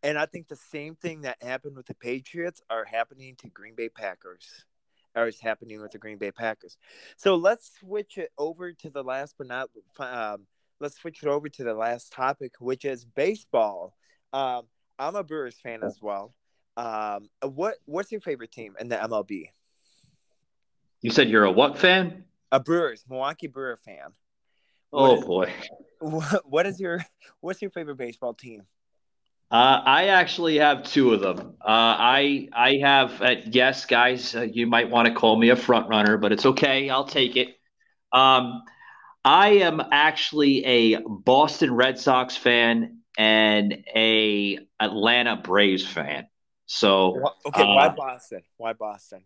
And 0.03 0.19
I 0.19 0.27
think 0.27 0.49
the 0.49 0.57
same 0.57 0.97
thing 0.97 1.23
that 1.23 1.43
happened 1.43 1.77
with 1.77 1.87
the 1.87 1.95
Patriots 1.95 2.61
are 2.69 2.85
happening 2.85 3.37
to 3.39 3.49
Green 3.49 3.75
Bay 3.75 3.89
Packers. 3.89 4.47
Or 5.17 5.29
is 5.29 5.41
happening 5.41 5.81
with 5.81 5.93
the 5.93 5.99
Green 5.99 6.19
Bay 6.19 6.33
Packers. 6.33 6.77
So 7.17 7.37
let's 7.37 7.71
switch 7.79 8.19
it 8.19 8.31
over 8.37 8.73
to 8.73 8.91
the 8.91 9.05
last, 9.05 9.37
but 9.39 9.47
not 9.47 9.71
um, 10.01 10.47
let's 10.81 10.97
switch 10.97 11.23
it 11.23 11.29
over 11.29 11.49
to 11.49 11.63
the 11.63 11.73
last 11.73 12.13
topic, 12.13 12.55
which 12.59 12.85
is 12.85 13.05
baseball. 13.05 13.95
Um, 14.33 14.63
I'm 14.99 15.15
a 15.15 15.23
Brewers 15.23 15.57
fan 15.63 15.85
as 15.85 16.01
well. 16.03 16.35
Um, 16.77 17.29
what 17.43 17.77
what's 17.85 18.11
your 18.11 18.23
favorite 18.23 18.51
team 18.51 18.75
in 18.81 18.89
the 18.89 18.97
MLB? 18.97 19.51
You 21.01 21.11
said 21.11 21.29
you're 21.29 21.45
a 21.45 21.53
what 21.53 21.79
fan? 21.79 22.25
A 22.51 22.59
Brewers, 22.59 23.05
Milwaukee 23.09 23.47
Brewer 23.47 23.77
fan. 23.77 24.15
Oh 24.95 25.17
is, 25.17 25.25
boy. 25.25 25.53
What, 26.01 26.43
what 26.51 26.67
is 26.67 26.79
your 26.79 27.05
what's 27.41 27.61
your 27.63 27.71
favorite 27.71 27.97
baseball 27.97 28.35
team? 28.35 28.63
Uh, 29.51 29.81
I 29.85 30.09
actually 30.09 30.59
have 30.59 30.83
two 30.85 31.13
of 31.13 31.21
them. 31.21 31.55
Uh, 31.61 31.65
I 31.67 32.49
I 32.53 32.79
have 32.83 33.23
uh, 33.23 33.37
yes, 33.47 33.87
guys. 33.87 34.35
Uh, 34.35 34.43
you 34.43 34.67
might 34.67 34.91
want 34.91 35.09
to 35.09 35.15
call 35.15 35.37
me 35.37 35.51
a 35.51 35.57
front 35.57 35.89
runner, 35.89 36.17
but 36.17 36.33
it's 36.33 36.47
okay. 36.47 36.91
I'll 36.91 37.07
take 37.07 37.37
it. 37.37 37.49
Um, 38.13 38.63
I 39.25 39.49
am 39.61 39.81
actually 39.93 40.65
a 40.65 41.01
Boston 41.01 41.75
Red 41.75 41.99
Sox 41.99 42.37
fan 42.37 42.99
and 43.17 43.85
a 43.95 44.59
Atlanta 44.81 45.37
Braves 45.37 45.87
fan. 45.87 46.27
So 46.67 47.33
okay, 47.47 47.65
why 47.65 47.87
uh, 47.87 47.95
Boston? 47.95 48.43
Why 48.57 48.73
Boston? 48.73 49.23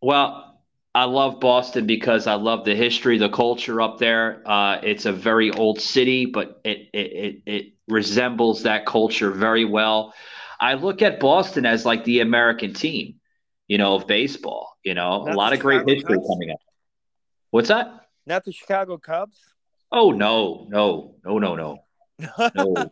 Well, 0.00 0.51
I 0.94 1.04
love 1.04 1.40
Boston 1.40 1.86
because 1.86 2.26
I 2.26 2.34
love 2.34 2.64
the 2.64 2.74
history, 2.74 3.16
the 3.16 3.30
culture 3.30 3.80
up 3.80 3.98
there. 3.98 4.42
Uh, 4.44 4.78
it's 4.82 5.06
a 5.06 5.12
very 5.12 5.50
old 5.50 5.80
city, 5.80 6.26
but 6.26 6.60
it, 6.64 6.90
it 6.92 6.96
it 6.96 7.42
it 7.46 7.72
resembles 7.88 8.64
that 8.64 8.84
culture 8.84 9.30
very 9.30 9.64
well. 9.64 10.12
I 10.60 10.74
look 10.74 11.00
at 11.00 11.18
Boston 11.18 11.64
as 11.64 11.86
like 11.86 12.04
the 12.04 12.20
American 12.20 12.74
team, 12.74 13.16
you 13.68 13.78
know, 13.78 13.94
of 13.94 14.06
baseball. 14.06 14.76
You 14.84 14.94
know, 14.94 15.24
Not 15.24 15.34
a 15.34 15.36
lot 15.36 15.52
of 15.54 15.60
great 15.60 15.88
history 15.88 16.16
Cubs? 16.16 16.28
coming 16.28 16.50
up. 16.50 16.58
What's 17.50 17.68
that? 17.68 18.08
Not 18.26 18.44
the 18.44 18.52
Chicago 18.52 18.98
Cubs. 18.98 19.38
Oh 19.90 20.10
no, 20.10 20.66
no, 20.68 21.14
no, 21.24 21.38
no, 21.38 21.54
no, 21.54 21.78
no. 22.18 22.46
no, 22.54 22.90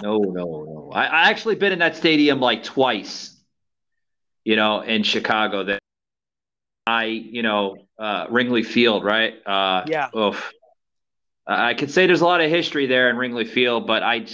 no, 0.00 0.18
no. 0.18 0.90
I, 0.94 1.06
I 1.06 1.30
actually 1.30 1.56
been 1.56 1.72
in 1.72 1.80
that 1.80 1.96
stadium 1.96 2.38
like 2.38 2.62
twice. 2.62 3.36
You 4.44 4.54
know, 4.54 4.82
in 4.82 5.02
Chicago. 5.02 5.64
That 5.64 5.80
I, 6.86 7.04
you 7.04 7.42
know, 7.42 7.76
uh, 7.98 8.26
Wrigley 8.30 8.62
Field, 8.62 9.04
right? 9.04 9.34
Uh, 9.46 9.84
yeah. 9.86 10.08
Oof. 10.16 10.52
I 11.46 11.74
could 11.74 11.90
say 11.90 12.06
there's 12.06 12.20
a 12.20 12.26
lot 12.26 12.40
of 12.40 12.50
history 12.50 12.86
there 12.86 13.10
in 13.10 13.16
Wrigley 13.16 13.44
Field, 13.44 13.86
but 13.86 14.02
I, 14.02 14.26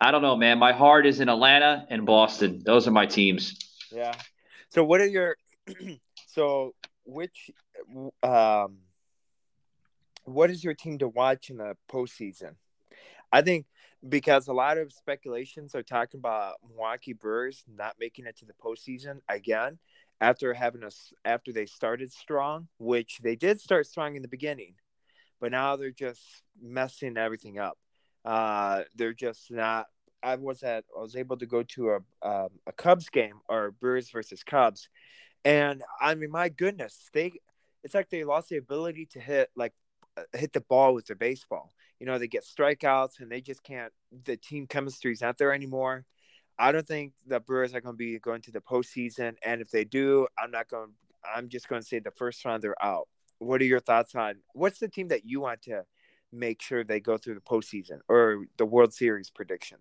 I 0.00 0.10
don't 0.10 0.22
know, 0.22 0.36
man. 0.36 0.58
My 0.58 0.72
heart 0.72 1.06
is 1.06 1.20
in 1.20 1.28
Atlanta 1.28 1.86
and 1.88 2.04
Boston. 2.04 2.62
Those 2.64 2.88
are 2.88 2.90
my 2.90 3.06
teams. 3.06 3.58
Yeah. 3.92 4.14
So 4.70 4.84
what 4.84 5.00
are 5.00 5.06
your 5.06 5.36
so 6.26 6.74
which 7.04 7.50
um 8.22 8.78
what 10.24 10.50
is 10.50 10.62
your 10.62 10.74
team 10.74 10.98
to 10.98 11.08
watch 11.08 11.50
in 11.50 11.58
the 11.58 11.76
postseason? 11.90 12.54
I 13.32 13.42
think 13.42 13.66
because 14.08 14.48
a 14.48 14.52
lot 14.52 14.78
of 14.78 14.92
speculations 14.92 15.74
are 15.74 15.82
talking 15.82 16.18
about 16.18 16.54
Milwaukee 16.68 17.12
Brewers 17.12 17.64
not 17.72 17.94
making 18.00 18.26
it 18.26 18.36
to 18.38 18.44
the 18.44 18.54
postseason 18.54 19.20
again 19.28 19.78
after 20.22 20.54
having 20.54 20.84
us 20.84 21.12
after 21.24 21.52
they 21.52 21.66
started 21.66 22.12
strong, 22.12 22.68
which 22.78 23.18
they 23.24 23.34
did 23.34 23.60
start 23.60 23.88
strong 23.88 24.14
in 24.14 24.22
the 24.22 24.28
beginning, 24.28 24.74
but 25.40 25.50
now 25.50 25.74
they're 25.74 25.90
just 25.90 26.22
messing 26.62 27.16
everything 27.16 27.58
up. 27.58 27.76
Uh, 28.24 28.82
they're 28.94 29.12
just 29.12 29.50
not. 29.50 29.86
I 30.22 30.36
was 30.36 30.62
at. 30.62 30.84
I 30.96 31.02
was 31.02 31.16
able 31.16 31.36
to 31.38 31.46
go 31.46 31.64
to 31.64 31.90
a 31.90 31.96
um, 32.22 32.50
a 32.68 32.72
Cubs 32.72 33.08
game 33.08 33.40
or 33.48 33.72
Brewers 33.72 34.10
versus 34.10 34.44
Cubs, 34.44 34.88
and 35.44 35.82
I 36.00 36.14
mean, 36.14 36.30
my 36.30 36.48
goodness, 36.48 37.10
they. 37.12 37.32
It's 37.82 37.94
like 37.94 38.08
they 38.08 38.22
lost 38.22 38.48
the 38.48 38.58
ability 38.58 39.06
to 39.14 39.20
hit 39.20 39.50
like 39.56 39.72
uh, 40.16 40.22
hit 40.34 40.52
the 40.52 40.60
ball 40.60 40.94
with 40.94 41.06
their 41.06 41.16
baseball. 41.16 41.72
You 41.98 42.06
know, 42.06 42.18
they 42.18 42.28
get 42.28 42.44
strikeouts 42.44 43.18
and 43.18 43.28
they 43.28 43.40
just 43.40 43.64
can't. 43.64 43.92
The 44.24 44.36
team 44.36 44.68
chemistry's 44.68 45.18
is 45.18 45.22
not 45.22 45.36
there 45.36 45.52
anymore. 45.52 46.04
I 46.58 46.72
don't 46.72 46.86
think 46.86 47.12
the 47.26 47.40
Brewers 47.40 47.74
are 47.74 47.80
going 47.80 47.94
to 47.94 47.98
be 47.98 48.18
going 48.18 48.42
to 48.42 48.50
the 48.50 48.60
postseason, 48.60 49.34
and 49.44 49.60
if 49.60 49.70
they 49.70 49.84
do, 49.84 50.26
I'm 50.38 50.50
not 50.50 50.68
going. 50.68 50.90
I'm 51.24 51.48
just 51.48 51.68
going 51.68 51.80
to 51.80 51.86
say 51.86 51.98
the 51.98 52.10
first 52.10 52.44
round 52.44 52.62
they're 52.62 52.82
out. 52.82 53.08
What 53.38 53.60
are 53.60 53.64
your 53.64 53.80
thoughts 53.80 54.14
on 54.14 54.36
what's 54.54 54.78
the 54.78 54.88
team 54.88 55.08
that 55.08 55.24
you 55.24 55.40
want 55.40 55.62
to 55.62 55.84
make 56.32 56.62
sure 56.62 56.84
they 56.84 57.00
go 57.00 57.16
through 57.16 57.34
the 57.34 57.40
postseason 57.40 58.00
or 58.08 58.46
the 58.56 58.66
World 58.66 58.92
Series 58.92 59.30
prediction? 59.30 59.78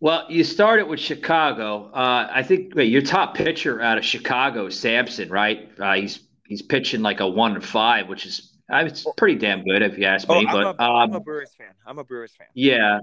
Well, 0.00 0.26
you 0.28 0.44
started 0.44 0.86
with 0.86 1.00
Chicago. 1.00 1.90
Uh, 1.92 2.28
I 2.32 2.42
think 2.42 2.74
wait, 2.74 2.90
your 2.90 3.02
top 3.02 3.34
pitcher 3.34 3.80
out 3.80 3.98
of 3.98 4.04
Chicago 4.04 4.68
Sampson, 4.68 5.28
right? 5.28 5.70
Uh, 5.78 5.94
he's 5.94 6.20
he's 6.46 6.62
pitching 6.62 7.02
like 7.02 7.20
a 7.20 7.28
one 7.28 7.54
and 7.54 7.64
five, 7.64 8.08
which 8.08 8.24
is 8.24 8.52
it's 8.70 9.06
pretty 9.16 9.36
damn 9.36 9.64
good 9.64 9.82
if 9.82 9.98
you 9.98 10.04
ask 10.04 10.28
me. 10.28 10.46
Oh, 10.48 10.52
but 10.52 10.56
I'm 10.56 10.64
a, 10.66 10.68
um, 10.70 10.96
I'm 11.10 11.14
a 11.14 11.20
Brewers 11.20 11.52
fan. 11.56 11.74
I'm 11.86 11.98
a 11.98 12.04
Brewers 12.04 12.32
fan. 12.32 12.46
Yeah, 12.54 13.00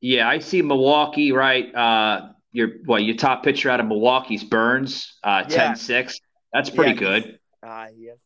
yeah, 0.00 0.28
I 0.28 0.38
see 0.38 0.62
Milwaukee, 0.62 1.32
right? 1.32 1.74
Uh, 1.74 2.30
your 2.52 2.68
what 2.84 3.04
your 3.04 3.16
top 3.16 3.44
pitcher 3.44 3.70
out 3.70 3.80
of 3.80 3.86
Milwaukee's 3.86 4.42
Burnes, 4.44 5.18
uh, 5.22 5.44
Yeah. 5.48 5.72
10-6. 5.72 6.20
That's 6.52 6.70
pretty 6.70 6.92
Yeah, 6.92 6.96
good. 7.20 7.38
Uh, 7.62 7.86
yes. 7.96 8.16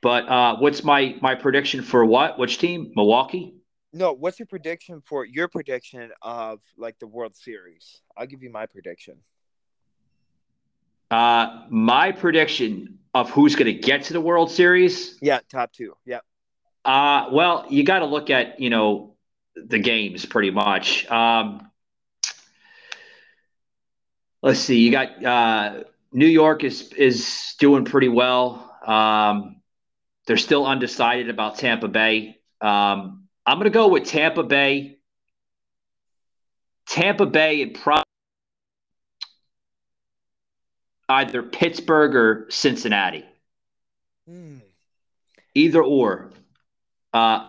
But 0.00 0.28
uh, 0.28 0.56
what's 0.58 0.82
my 0.84 1.16
my 1.20 1.34
prediction 1.34 1.82
for 1.82 2.04
what? 2.04 2.38
Which 2.38 2.58
team? 2.58 2.92
Milwaukee. 2.96 3.54
No, 3.92 4.12
what's 4.12 4.38
your 4.38 4.46
prediction 4.46 5.02
for 5.04 5.24
your 5.24 5.48
prediction 5.48 6.10
of 6.22 6.60
like 6.76 6.98
the 6.98 7.06
World 7.06 7.36
Series? 7.36 8.00
I'll 8.16 8.26
give 8.26 8.42
you 8.42 8.50
my 8.50 8.66
prediction. 8.66 9.16
Uh, 11.10 11.64
my 11.70 12.12
prediction 12.12 12.98
of 13.14 13.30
who's 13.30 13.56
going 13.56 13.66
to 13.66 13.80
get 13.80 14.04
to 14.04 14.12
the 14.12 14.20
World 14.20 14.50
Series. 14.50 15.16
Yeah, 15.22 15.40
top 15.50 15.72
two. 15.72 15.94
Yeah. 16.04 16.20
Uh, 16.84 17.28
well, 17.32 17.66
you 17.70 17.82
got 17.82 18.00
to 18.00 18.04
look 18.06 18.30
at 18.30 18.60
you 18.60 18.70
know 18.70 19.16
the 19.66 19.78
games 19.78 20.26
pretty 20.26 20.50
much. 20.50 21.06
Um, 21.10 21.70
let's 24.42 24.60
see. 24.60 24.78
You 24.78 24.90
got 24.90 25.24
uh, 25.24 25.84
New 26.12 26.26
York 26.26 26.64
is 26.64 26.92
is 26.92 27.54
doing 27.58 27.84
pretty 27.84 28.08
well. 28.08 28.76
Um, 28.86 29.60
they're 30.26 30.36
still 30.36 30.66
undecided 30.66 31.30
about 31.30 31.58
Tampa 31.58 31.88
Bay. 31.88 32.38
Um, 32.60 33.28
I'm 33.46 33.58
going 33.58 33.64
to 33.64 33.70
go 33.70 33.88
with 33.88 34.04
Tampa 34.04 34.42
Bay. 34.42 34.98
Tampa 36.86 37.26
Bay 37.26 37.62
and 37.62 37.74
probably 37.74 38.04
either 41.08 41.42
Pittsburgh 41.42 42.14
or 42.14 42.46
Cincinnati. 42.50 43.24
Hmm. 44.26 44.58
Either 45.54 45.82
or. 45.82 46.30
Uh, 47.12 47.48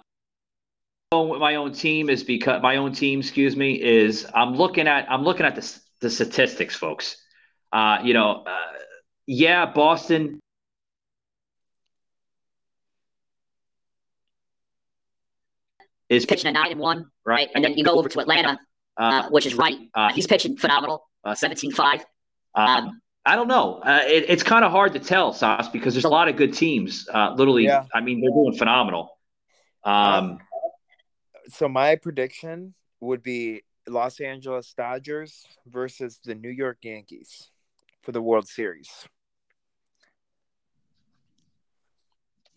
my 1.11 1.55
own 1.55 1.73
team 1.73 2.07
is 2.07 2.23
because 2.23 2.61
my 2.61 2.75
own 2.75 2.91
team, 2.91 3.21
excuse 3.21 3.55
me, 3.55 3.73
is 3.81 4.27
I'm 4.35 4.53
looking 4.53 4.87
at 4.87 5.11
I'm 5.11 5.23
looking 5.23 5.43
at 5.43 5.55
the 5.55 5.79
the 6.01 6.09
statistics, 6.09 6.75
folks. 6.75 7.17
Uh, 7.73 7.97
you 8.03 8.13
know, 8.13 8.43
uh, 8.45 8.57
yeah, 9.25 9.65
Boston 9.65 10.39
is 16.09 16.27
pitching 16.27 16.47
a 16.49 16.51
nine 16.51 16.71
and 16.73 16.79
one, 16.79 17.09
right? 17.25 17.49
And 17.55 17.63
then 17.63 17.75
you 17.75 17.83
go 17.83 17.95
over 17.95 18.09
to 18.09 18.19
Atlanta, 18.19 18.59
uh, 18.97 19.29
which 19.29 19.47
is 19.47 19.55
right. 19.55 19.77
Uh, 19.95 20.13
he's 20.13 20.27
pitching 20.27 20.57
phenomenal, 20.57 21.07
uh, 21.23 21.31
17-5. 21.31 22.01
Um, 22.55 23.01
I 23.25 23.35
don't 23.35 23.47
know. 23.47 23.75
Uh, 23.83 24.01
it, 24.05 24.25
it's 24.27 24.41
kind 24.41 24.65
of 24.65 24.71
hard 24.71 24.93
to 24.93 24.99
tell, 24.99 25.33
Sauce, 25.33 25.69
because 25.69 25.93
there's 25.93 26.05
a 26.05 26.09
lot 26.09 26.27
of 26.27 26.35
good 26.35 26.53
teams. 26.55 27.07
Uh, 27.13 27.33
literally, 27.35 27.65
Yeah. 27.65 27.85
I 27.93 28.01
mean, 28.01 28.21
they're 28.21 28.31
doing 28.31 28.55
phenomenal. 28.57 29.19
Um, 29.83 30.39
So 31.49 31.67
my 31.67 31.95
prediction 31.95 32.73
would 32.99 33.23
be 33.23 33.63
Los 33.87 34.19
Angeles 34.19 34.73
Dodgers 34.73 35.45
versus 35.67 36.19
the 36.23 36.35
New 36.35 36.49
York 36.49 36.77
Yankees 36.83 37.49
for 38.03 38.11
the 38.11 38.21
World 38.21 38.47
Series. 38.47 38.89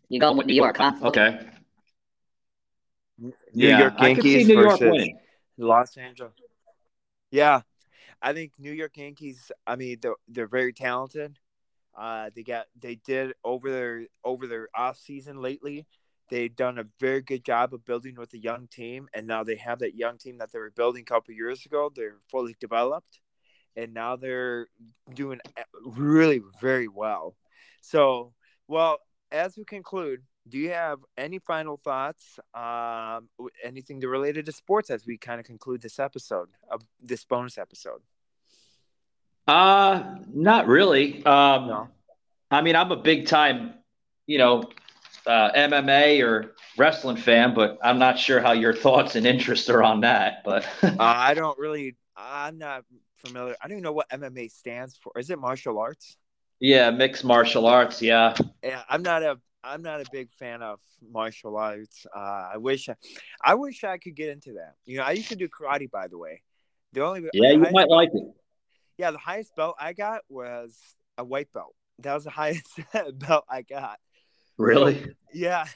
You 0.09 0.21
going 0.21 0.37
with 0.37 0.47
New 0.47 0.55
York, 0.55 0.77
huh? 0.77 0.93
okay. 1.05 1.41
New 3.19 3.33
yeah, 3.55 3.79
York 3.79 3.95
I 3.97 4.15
could 4.15 4.25
see 4.25 4.33
Yankees 4.33 4.49
New 4.49 4.57
versus 4.57 4.81
winning. 4.81 5.19
Los 5.57 5.97
Angeles. 5.97 6.35
Yeah, 7.31 7.63
I 8.21 8.35
think 8.35 8.53
New 8.59 8.73
York 8.73 8.97
Yankees. 8.97 9.51
I 9.67 9.77
mean, 9.77 9.99
they're, 10.03 10.17
they're 10.29 10.49
very 10.49 10.75
talented. 10.75 11.39
Uh, 11.97 12.31
they 12.35 12.43
got 12.43 12.67
they 12.79 12.97
did 12.97 13.33
over 13.45 13.71
their 13.71 14.07
over 14.25 14.47
their 14.47 14.69
off 14.75 14.99
season 14.99 15.41
lately. 15.41 15.87
They've 16.29 16.55
done 16.55 16.79
a 16.79 16.87
very 16.99 17.21
good 17.21 17.45
job 17.45 17.75
of 17.75 17.85
building 17.85 18.15
with 18.17 18.33
a 18.33 18.39
young 18.39 18.67
team, 18.69 19.09
and 19.13 19.27
now 19.27 19.45
they 19.45 19.57
have 19.57 19.81
that 19.81 19.95
young 19.95 20.19
team 20.19 20.39
that 20.39 20.53
they 20.53 20.59
were 20.59 20.71
building 20.71 21.03
a 21.03 21.05
couple 21.05 21.35
years 21.35 21.67
ago. 21.67 21.91
They're 21.95 22.17
fully 22.31 22.57
developed, 22.59 23.21
and 23.77 23.93
now 23.93 24.17
they're 24.17 24.69
doing 25.13 25.41
really 25.85 26.41
very 26.61 26.89
well. 26.89 27.37
So, 27.83 28.33
well, 28.69 28.99
as 29.31 29.57
we 29.57 29.65
conclude, 29.65 30.23
do 30.49 30.59
you 30.59 30.71
have 30.71 30.99
any 31.17 31.39
final 31.39 31.77
thoughts? 31.77 32.39
Um, 32.55 33.29
anything 33.63 34.01
related 34.01 34.47
to 34.47 34.53
sports 34.53 34.91
as 34.91 35.07
we 35.07 35.19
kind 35.19 35.39
of 35.39 35.47
conclude 35.47 35.83
this 35.83 35.99
episode 35.99 36.49
of 36.71 36.83
this 37.01 37.25
bonus 37.25 37.59
episode? 37.59 38.01
Uh, 39.47 40.17
not 40.33 40.67
really. 40.67 41.25
Um, 41.25 41.67
No. 41.67 41.89
I 42.51 42.61
mean, 42.61 42.77
I'm 42.77 42.93
a 42.93 42.97
big 42.97 43.27
time, 43.27 43.75
you 44.27 44.39
know, 44.39 44.65
uh, 45.27 45.51
MMA 45.55 46.21
or 46.23 46.55
wrestling 46.77 47.17
fan, 47.17 47.55
but 47.55 47.79
I'm 47.83 47.99
not 47.99 48.19
sure 48.19 48.41
how 48.41 48.53
your 48.53 48.75
thoughts 48.75 49.17
and 49.17 49.27
interests 49.27 49.69
are 49.71 49.83
on 49.83 50.01
that. 50.01 50.43
But 50.45 50.67
Uh, 50.83 50.97
I 50.99 51.35
don't 51.35 51.59
really. 51.59 51.97
I'm 52.17 52.59
not 52.59 52.85
familiar. 53.17 53.57
I 53.61 53.69
don't 53.69 53.79
even 53.79 53.85
know 53.85 53.93
what 53.93 54.09
MMA 54.11 54.49
stands 54.51 54.97
for. 54.97 55.13
Is 55.17 55.31
it 55.31 55.39
martial 55.39 55.79
arts? 55.79 56.17
yeah, 56.61 56.91
mixed 56.91 57.25
martial 57.25 57.67
arts. 57.67 58.01
Yeah. 58.03 58.35
Yeah, 58.63 58.83
I'm 58.89 59.03
not 59.03 59.23
a. 59.23 59.39
I'm 59.65 59.83
not 59.83 60.01
a 60.01 60.05
big 60.11 60.31
fan 60.33 60.61
of 60.63 60.81
martial 61.01 61.57
arts. 61.57 62.05
Uh, 62.15 62.51
I 62.55 62.57
wish. 62.59 62.89
I, 62.89 62.97
I 63.45 63.55
wish 63.55 63.85
I 63.85 63.99
could 63.99 64.15
get 64.17 64.29
into 64.31 64.55
that. 64.55 64.75
You 64.87 64.99
know, 64.99 65.05
I 65.05 65.13
used 65.13 65.29
to 65.29 65.37
do 65.37 65.49
karate. 65.49 65.91
By 65.91 66.09
the 66.09 66.19
way, 66.19 66.43
the 66.93 67.05
only 67.05 67.23
Yeah, 67.33 67.49
the 67.51 67.55
you 67.55 67.59
might 67.61 67.73
belt- 67.89 67.91
like 67.91 68.11
it. 68.13 68.25
Yeah, 68.99 69.11
the 69.13 69.19
highest 69.19 69.55
belt 69.57 69.77
I 69.81 69.93
got 69.93 70.23
was 70.29 70.77
a 71.19 71.25
white 71.25 71.53
belt. 71.53 71.75
That 72.01 72.15
was 72.15 72.25
the 72.25 72.31
highest 72.31 72.67
belt 73.15 73.45
I 73.49 73.63
got. 73.63 73.99
Really? 74.63 75.15
Yeah. 75.33 75.67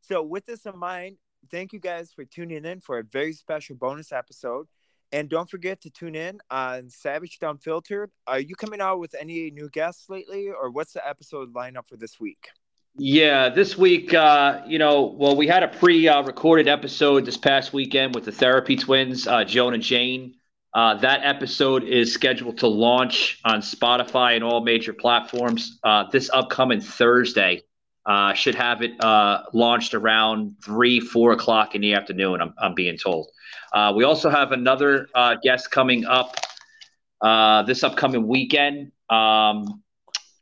So 0.00 0.22
with 0.22 0.46
this 0.46 0.66
in 0.66 0.78
mind, 0.78 1.16
thank 1.50 1.72
you 1.72 1.78
guys 1.78 2.12
for 2.12 2.24
tuning 2.24 2.64
in 2.64 2.80
for 2.80 2.98
a 2.98 3.04
very 3.04 3.32
special 3.32 3.76
bonus 3.76 4.12
episode. 4.12 4.66
And 5.12 5.28
don't 5.28 5.50
forget 5.50 5.80
to 5.82 5.90
tune 5.90 6.14
in 6.14 6.40
on 6.50 6.88
Savage 6.88 7.38
Unfiltered. 7.42 8.10
Are 8.26 8.38
you 8.38 8.54
coming 8.54 8.80
out 8.80 9.00
with 9.00 9.14
any 9.18 9.50
new 9.50 9.68
guests 9.68 10.08
lately, 10.08 10.48
or 10.48 10.70
what's 10.70 10.92
the 10.92 11.06
episode 11.06 11.52
lineup 11.52 11.88
for 11.88 11.96
this 11.96 12.20
week? 12.20 12.48
Yeah, 12.96 13.48
this 13.48 13.76
week, 13.76 14.14
uh, 14.14 14.62
you 14.66 14.78
know, 14.78 15.02
well, 15.02 15.36
we 15.36 15.46
had 15.46 15.62
a 15.62 15.68
pre-recorded 15.68 16.68
episode 16.68 17.24
this 17.24 17.36
past 17.36 17.72
weekend 17.72 18.14
with 18.14 18.24
the 18.24 18.32
Therapy 18.32 18.76
Twins, 18.76 19.26
uh, 19.26 19.44
Joan 19.44 19.74
and 19.74 19.82
Jane. 19.82 20.34
Uh, 20.74 20.94
that 20.94 21.20
episode 21.24 21.82
is 21.82 22.12
scheduled 22.12 22.58
to 22.58 22.68
launch 22.68 23.40
on 23.44 23.60
Spotify 23.60 24.36
and 24.36 24.44
all 24.44 24.62
major 24.62 24.92
platforms 24.92 25.78
uh, 25.82 26.04
this 26.12 26.30
upcoming 26.32 26.80
Thursday. 26.80 27.62
Uh, 28.06 28.32
should 28.32 28.54
have 28.54 28.80
it 28.80 28.92
uh, 29.04 29.42
launched 29.52 29.92
around 29.92 30.56
three, 30.64 31.00
four 31.00 31.32
o'clock 31.32 31.74
in 31.74 31.82
the 31.82 31.92
afternoon. 31.92 32.40
I'm, 32.40 32.54
I'm 32.58 32.74
being 32.74 32.96
told. 32.96 33.28
Uh, 33.74 33.92
we 33.94 34.04
also 34.04 34.30
have 34.30 34.52
another 34.52 35.08
uh, 35.14 35.36
guest 35.42 35.70
coming 35.70 36.06
up 36.06 36.34
uh, 37.20 37.62
this 37.64 37.84
upcoming 37.84 38.26
weekend. 38.26 38.92
Um, 39.10 39.82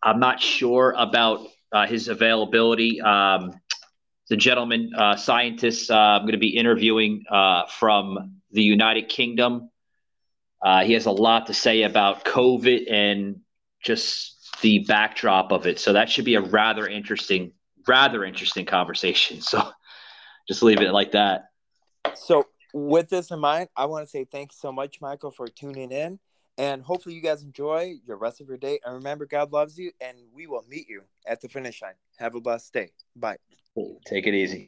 I'm 0.03 0.21
not 0.21 0.41
sure 0.41 0.95
about 0.97 1.49
uh, 1.73 1.87
his 1.87 2.07
availability. 2.07 3.01
Um, 3.01 3.59
the 4.29 4.37
gentleman 4.37 4.93
scientist 5.17 5.91
I'm 5.91 6.23
going 6.23 6.33
to 6.33 6.39
be 6.39 6.57
interviewing 6.57 7.25
from 7.71 8.41
the 8.53 8.63
United 8.63 9.09
Kingdom. 9.09 9.71
he 10.85 10.93
has 10.93 11.07
a 11.07 11.11
lot 11.11 11.47
to 11.49 11.55
say 11.55 11.83
about 11.83 12.25
COVID 12.25 12.93
and 12.93 13.41
just 13.83 14.38
the 14.61 14.81
backdrop 14.81 15.53
of 15.53 15.67
it. 15.67 15.79
So 15.79 15.93
that 15.93 16.11
should 16.11 16.25
be 16.25 16.35
a 16.35 16.41
rather 16.41 16.87
interesting, 16.87 17.53
rather 17.87 18.25
interesting 18.25 18.67
conversation. 18.67 19.41
So 19.49 19.71
just 20.49 20.63
leave 20.63 20.81
it 20.81 20.93
like 20.93 21.13
that. 21.13 21.51
So 22.15 22.47
with 22.73 23.11
this 23.11 23.31
in 23.31 23.39
mind, 23.39 23.69
I 23.77 23.85
want 23.85 24.05
to 24.07 24.11
say 24.11 24.25
thank 24.25 24.53
you 24.53 24.57
so 24.59 24.73
much, 24.73 25.01
Michael, 25.01 25.31
for 25.31 25.47
tuning 25.47 25.93
in. 25.93 26.19
And 26.57 26.83
hopefully 26.83 27.15
you 27.15 27.23
guys 27.23 27.43
enjoy 27.43 27.95
your 28.05 28.17
rest 28.17 28.41
of 28.41 28.49
your 28.49 28.57
day. 28.57 28.81
And 28.85 28.95
remember, 28.95 29.27
God 29.27 29.53
loves 29.53 29.79
you, 29.79 29.93
and 30.01 30.19
we 30.33 30.49
will 30.49 30.65
meet 30.69 30.89
you 30.89 31.03
at 31.25 31.41
the 31.41 31.49
finish 31.49 31.81
line. 31.83 31.93
Have 32.19 32.35
a 32.35 32.41
blessed 32.41 32.73
day. 32.73 32.91
Bye. 33.15 33.37
Take 34.07 34.27
it 34.27 34.35
easy. 34.35 34.67